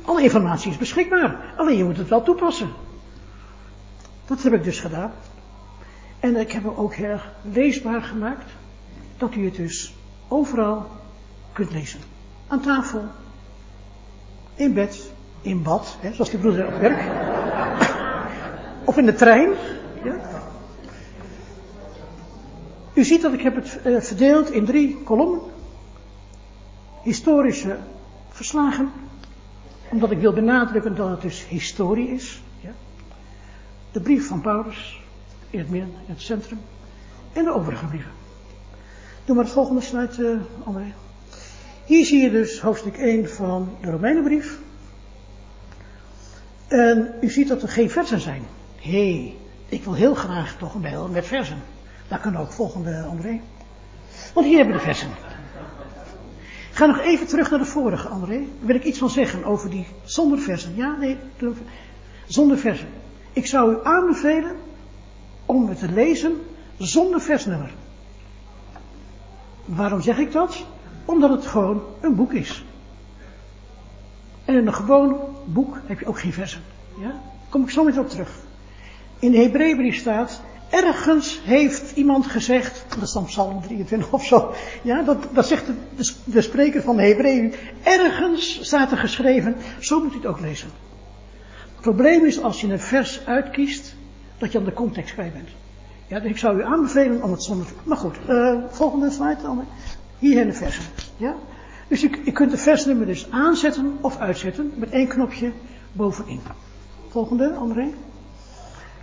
Alle 0.05 0.23
informatie 0.23 0.71
is 0.71 0.77
beschikbaar, 0.77 1.55
alleen 1.57 1.77
je 1.77 1.85
moet 1.85 1.97
het 1.97 2.09
wel 2.09 2.23
toepassen. 2.23 2.69
Dat 4.29 4.43
heb 4.43 4.53
ik 4.53 4.65
dus 4.65 4.81
gedaan. 4.81 5.13
En 6.21 6.37
ik 6.37 6.53
heb 6.53 6.63
hem 6.63 6.75
ook 6.77 6.95
heel 6.95 7.09
erg 7.09 7.33
leesbaar 7.43 8.03
gemaakt, 8.03 8.51
dat 9.17 9.35
u 9.35 9.45
het 9.45 9.55
dus 9.55 9.95
overal 10.29 10.87
kunt 11.53 11.71
lezen. 11.71 12.01
Aan 12.49 12.61
tafel, 12.61 13.05
in 14.55 14.75
bed, 14.75 15.11
in 15.41 15.63
bad, 15.63 15.97
hè, 16.01 16.13
zoals 16.13 16.31
die 16.31 16.39
broeder 16.39 16.67
op 16.67 16.81
werk. 16.81 17.01
of 18.85 18.97
in 18.97 19.07
de 19.07 19.15
trein. 19.15 19.51
Ja. 20.05 20.43
U 22.95 23.05
ziet 23.05 23.23
dat 23.23 23.33
ik 23.33 23.41
heb 23.41 23.55
het 23.55 23.79
uh, 23.87 24.01
verdeeld 24.01 24.51
in 24.51 24.65
drie 24.65 25.03
kolommen. 25.05 25.41
Historische 27.03 27.77
verslagen, 28.29 28.91
omdat 29.91 30.11
ik 30.11 30.19
wil 30.19 30.33
benadrukken 30.33 30.97
dat 30.97 31.11
het 31.11 31.21
dus 31.21 31.47
historie 31.49 32.09
is. 32.09 32.43
De 33.93 34.01
brief 34.01 34.27
van 34.27 34.41
Paulus, 34.41 35.03
in 35.51 35.59
het 35.59 35.71
midden, 35.71 35.91
in 36.07 36.13
het 36.13 36.23
centrum. 36.23 36.61
En 37.33 37.45
de 37.45 37.53
overige 37.53 37.87
brieven. 37.87 38.11
Doe 39.25 39.37
maar 39.37 39.45
het 39.45 39.53
volgende 39.53 39.81
slide, 39.81 40.23
uh, 40.23 40.67
André. 40.67 40.93
Hier 41.85 42.05
zie 42.05 42.23
je 42.23 42.31
dus 42.31 42.61
hoofdstuk 42.61 42.97
1 42.97 43.31
van 43.31 43.77
de 43.81 43.91
Romeinenbrief. 43.91 44.59
En 46.69 47.15
u 47.21 47.31
ziet 47.31 47.49
dat 47.49 47.63
er 47.63 47.69
geen 47.69 47.91
versen 47.91 48.21
zijn. 48.21 48.43
Hé, 48.77 48.91
hey, 48.91 49.37
ik 49.69 49.85
wil 49.85 49.95
heel 49.95 50.15
graag 50.15 50.57
toch 50.59 50.75
een 50.75 50.81
bijbel 50.81 51.09
met 51.09 51.27
versen. 51.27 51.63
Dat 52.09 52.21
kan 52.21 52.37
ook, 52.37 52.53
volgende 52.53 53.03
André. 53.03 53.41
Want 54.35 54.47
hier 54.47 54.57
hebben 54.57 54.75
we 54.75 54.81
de 54.81 54.87
versen. 54.87 55.11
Ga 56.73 56.87
nog 56.87 56.99
even 56.99 57.27
terug 57.27 57.51
naar 57.51 57.59
de 57.59 57.65
vorige, 57.65 58.09
André. 58.09 58.47
Wil 58.61 58.75
ik 58.75 58.85
iets 58.85 58.99
van 58.99 59.11
zeggen 59.11 59.45
over 59.45 59.71
die 59.71 59.87
zonder 60.05 60.39
versen. 60.39 60.77
Ja, 60.77 60.97
nee, 60.97 61.17
zonder 62.27 62.59
versen. 62.59 62.89
Ik 63.39 63.47
zou 63.47 63.73
u 63.73 63.79
aanbevelen 63.83 64.57
om 65.47 65.69
het 65.69 65.79
te 65.79 65.93
lezen 65.93 66.41
zonder 66.79 67.21
versnummer. 67.21 67.71
Waarom 69.65 70.01
zeg 70.01 70.19
ik 70.19 70.33
dat? 70.33 70.65
Omdat 71.05 71.31
het 71.31 71.47
gewoon 71.47 71.83
een 72.01 72.15
boek 72.15 72.33
is. 72.33 72.65
En 74.45 74.55
in 74.55 74.67
een 74.67 74.75
gewoon 74.75 75.19
boek 75.45 75.79
heb 75.87 76.01
je 76.01 76.07
ook 76.07 76.19
geen 76.21 76.33
versen. 76.33 76.61
Ja? 77.01 77.21
Kom 77.49 77.63
ik 77.63 77.71
zo 77.71 77.85
meteen 77.85 78.01
op 78.01 78.09
terug. 78.09 78.31
In 79.19 79.31
de 79.31 79.39
Hebreeënbrief 79.39 79.97
staat, 79.97 80.41
ergens 80.71 81.41
heeft 81.45 81.97
iemand 81.97 82.27
gezegd, 82.27 82.85
dat 82.89 83.03
is 83.03 83.13
dan 83.13 83.25
Psalm 83.25 83.63
23 83.63 84.13
of 84.13 84.25
zo, 84.25 84.53
ja, 84.83 85.03
dat, 85.03 85.19
dat 85.33 85.47
zegt 85.47 85.67
de, 85.67 86.13
de, 86.25 86.41
spreker 86.41 86.83
van 86.83 86.97
de 86.97 87.03
Hebreeën, 87.03 87.55
ergens 87.83 88.59
staat 88.63 88.91
er 88.91 88.99
geschreven, 88.99 89.57
zo 89.79 90.03
moet 90.03 90.13
u 90.13 90.17
het 90.17 90.27
ook 90.27 90.41
lezen. 90.41 90.71
Het 91.89 91.97
probleem 91.97 92.25
is 92.25 92.43
als 92.43 92.61
je 92.61 92.73
een 92.73 92.81
vers 92.81 93.27
uitkiest, 93.27 93.95
dat 94.39 94.53
je 94.53 94.59
aan 94.59 94.65
de 94.65 94.73
context 94.73 95.13
kwijt 95.13 95.33
bent. 95.33 95.49
Ja, 96.07 96.21
dus 96.21 96.31
ik 96.31 96.39
zou 96.39 96.59
u 96.59 96.65
aanbevelen 96.65 97.23
om 97.23 97.31
het 97.31 97.43
zonder, 97.43 97.67
maar 97.85 97.97
goed, 97.97 98.17
uh, 98.29 98.59
volgende 98.69 99.11
slide 99.11 99.43
dan. 99.43 99.65
Hier 100.19 100.33
zijn 100.33 100.47
de 100.47 100.53
versen. 100.53 100.85
Ja? 101.17 101.35
Dus 101.89 102.01
je, 102.01 102.33
kunt 102.33 102.51
de 102.51 102.57
versnummer 102.57 103.07
dus 103.07 103.31
aanzetten 103.31 103.99
of 104.01 104.19
uitzetten 104.19 104.73
met 104.77 104.91
één 104.91 105.09
knopje 105.09 105.53
bovenin. 105.93 106.41
Volgende, 107.09 107.55
André. 107.55 107.89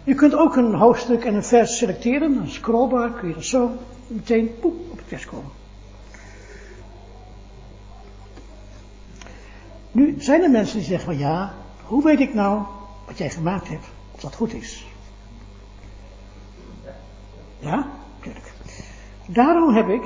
Je 0.03 0.15
kunt 0.15 0.35
ook 0.35 0.55
een 0.55 0.73
hoofdstuk 0.73 1.25
en 1.25 1.35
een 1.35 1.43
vers 1.43 1.77
selecteren. 1.77 2.37
Een 2.37 2.49
scrollbar 2.49 3.11
kun 3.11 3.27
je 3.27 3.35
er 3.35 3.43
zo 3.43 3.71
meteen 4.07 4.51
poep, 4.59 4.91
op 4.91 4.97
het 4.97 5.07
vers 5.07 5.25
komen. 5.25 5.51
Nu 9.91 10.15
zijn 10.17 10.41
er 10.41 10.51
mensen 10.51 10.77
die 10.77 10.87
zeggen 10.87 11.05
van 11.05 11.17
ja, 11.17 11.53
hoe 11.83 12.03
weet 12.03 12.19
ik 12.19 12.33
nou 12.33 12.61
wat 13.05 13.17
jij 13.17 13.29
gemaakt 13.29 13.67
hebt, 13.67 13.85
of 14.11 14.19
dat 14.19 14.35
goed 14.35 14.53
is? 14.53 14.85
Ja, 17.59 17.87
natuurlijk. 18.17 18.53
Daarom 19.25 19.75
heb 19.75 19.89
ik 19.89 20.03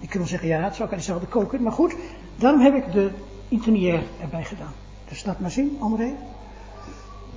je 0.00 0.06
kunt 0.06 0.18
wel 0.18 0.26
zeggen, 0.26 0.48
ja, 0.48 0.60
het 0.60 0.74
zou 0.74 0.88
ik 0.88 0.94
aan 0.94 1.00
dezelfde 1.00 1.26
koken. 1.26 1.62
Maar 1.62 1.72
goed, 1.72 1.94
daarom 2.36 2.60
heb 2.60 2.74
ik 2.74 2.92
de 2.92 3.10
internier 3.48 4.02
erbij 4.20 4.44
gedaan. 4.44 4.72
Dus 5.08 5.24
laat 5.24 5.40
maar 5.40 5.50
zien, 5.50 5.76
André. 5.80 6.12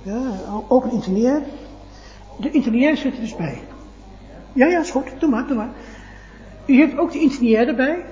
Ja, 0.02 0.32
open 0.68 0.92
internier. 0.92 1.42
De 2.40 2.50
internier 2.50 2.96
zit 2.96 3.14
er 3.14 3.20
dus 3.20 3.36
bij. 3.36 3.60
Ja, 4.52 4.66
ja, 4.66 4.80
is 4.80 4.90
goed. 4.90 5.04
Doe 5.18 5.30
maar, 5.30 5.46
doe 5.46 5.56
maar. 5.56 5.70
U 6.66 6.78
hebt 6.78 6.98
ook 6.98 7.12
de 7.12 7.20
internier 7.20 7.68
erbij. 7.68 8.04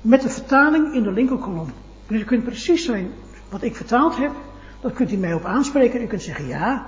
Met 0.00 0.22
de 0.22 0.28
vertaling 0.28 0.94
in 0.94 1.02
de 1.02 1.12
linkerkolom. 1.12 1.72
Dus 2.06 2.20
u 2.20 2.24
kunt 2.24 2.44
precies 2.44 2.84
zijn 2.84 3.10
wat 3.50 3.62
ik 3.62 3.76
vertaald 3.76 4.16
heb. 4.16 4.32
Dat 4.80 4.92
kunt 4.92 5.12
u 5.12 5.16
mij 5.16 5.34
op 5.34 5.44
aanspreken. 5.44 6.02
U 6.02 6.06
kunt 6.06 6.22
zeggen, 6.22 6.46
ja, 6.46 6.86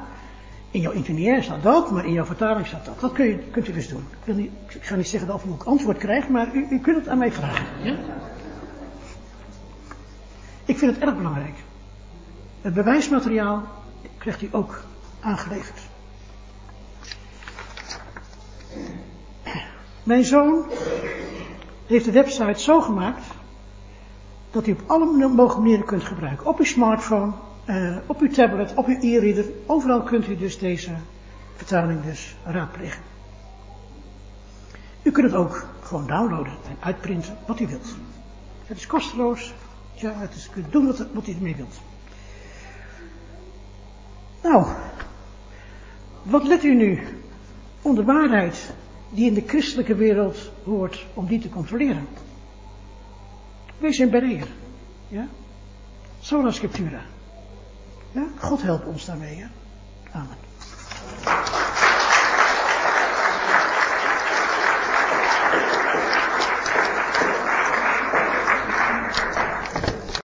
in 0.70 0.80
jouw 0.80 0.92
internier 0.92 1.42
staat 1.42 1.62
dat, 1.62 1.90
maar 1.90 2.04
in 2.04 2.12
jouw 2.12 2.24
vertaling 2.24 2.66
staat 2.66 2.84
dat. 2.84 3.00
Dat 3.00 3.12
kun 3.12 3.26
je, 3.26 3.38
kunt 3.38 3.68
u 3.68 3.72
dus 3.72 3.88
doen. 3.88 4.04
Ik, 4.10 4.24
wil 4.24 4.34
niet, 4.34 4.50
ik 4.68 4.84
ga 4.84 4.96
niet 4.96 5.08
zeggen 5.08 5.28
dat 5.28 5.42
ook 5.48 5.62
antwoord 5.62 5.98
krijgt, 5.98 6.28
maar 6.28 6.54
u, 6.54 6.66
u 6.70 6.78
kunt 6.78 6.96
het 6.96 7.08
aan 7.08 7.18
mij 7.18 7.32
vragen. 7.32 7.66
Ja? 7.82 7.96
Ik 10.64 10.78
vind 10.78 10.94
het 10.94 11.04
erg 11.04 11.16
belangrijk. 11.16 11.54
Het 12.60 12.74
bewijsmateriaal 12.74 13.62
krijgt 14.18 14.42
u 14.42 14.48
ook 14.50 14.82
aangeleverd. 15.20 15.80
Mijn 20.02 20.24
zoon 20.24 20.64
heeft 21.86 22.04
de 22.04 22.12
website 22.12 22.60
zo 22.60 22.80
gemaakt 22.80 23.24
dat 24.50 24.66
u 24.66 24.72
op 24.72 24.82
alle 24.86 25.04
mogelijke 25.28 25.58
manieren 25.58 25.86
kunt 25.86 26.04
gebruiken. 26.04 26.46
Op 26.46 26.58
uw 26.58 26.64
smartphone, 26.64 27.32
uh, 27.70 27.96
op 28.06 28.20
uw 28.20 28.30
tablet, 28.30 28.74
op 28.74 28.86
uw 28.86 28.98
e-reader. 29.00 29.44
Overal 29.66 30.02
kunt 30.02 30.28
u 30.28 30.36
dus 30.36 30.58
deze 30.58 30.90
vertaling 31.56 32.02
dus 32.02 32.36
raadplegen. 32.44 33.02
U 35.02 35.10
kunt 35.10 35.26
het 35.26 35.34
ook 35.34 35.66
gewoon 35.82 36.06
downloaden 36.06 36.52
en 36.68 36.76
uitprinten 36.80 37.36
wat 37.46 37.60
u 37.60 37.66
wilt. 37.66 37.96
Het 38.66 38.76
is 38.76 38.86
kosteloos. 38.86 39.54
Ja, 39.94 40.12
het 40.14 40.34
is, 40.34 40.46
u 40.46 40.50
kunt 40.50 40.72
doen 40.72 40.86
wat, 40.86 41.06
wat 41.12 41.28
u 41.28 41.32
ermee 41.32 41.56
wilt. 41.56 41.80
Nou, 44.42 44.66
wat 46.22 46.46
let 46.46 46.64
u 46.64 46.74
nu 46.74 47.02
om 47.82 47.94
de 47.94 48.04
waarheid 48.04 48.72
die 49.10 49.26
in 49.26 49.34
de 49.34 49.44
christelijke 49.46 49.94
wereld 49.94 50.50
hoort, 50.64 51.06
om 51.14 51.26
die 51.26 51.40
te 51.40 51.48
controleren? 51.48 52.06
Wees 53.78 53.98
in 53.98 54.10
bereer. 54.10 54.46
Ja? 55.08 55.28
Sola 56.20 56.50
scriptura. 56.50 57.00
Ja? 58.12 58.26
God 58.38 58.62
helpt 58.62 58.86
ons 58.86 59.04
daarmee. 59.04 59.36
Ja? 59.36 59.48
Amen. 60.12 60.49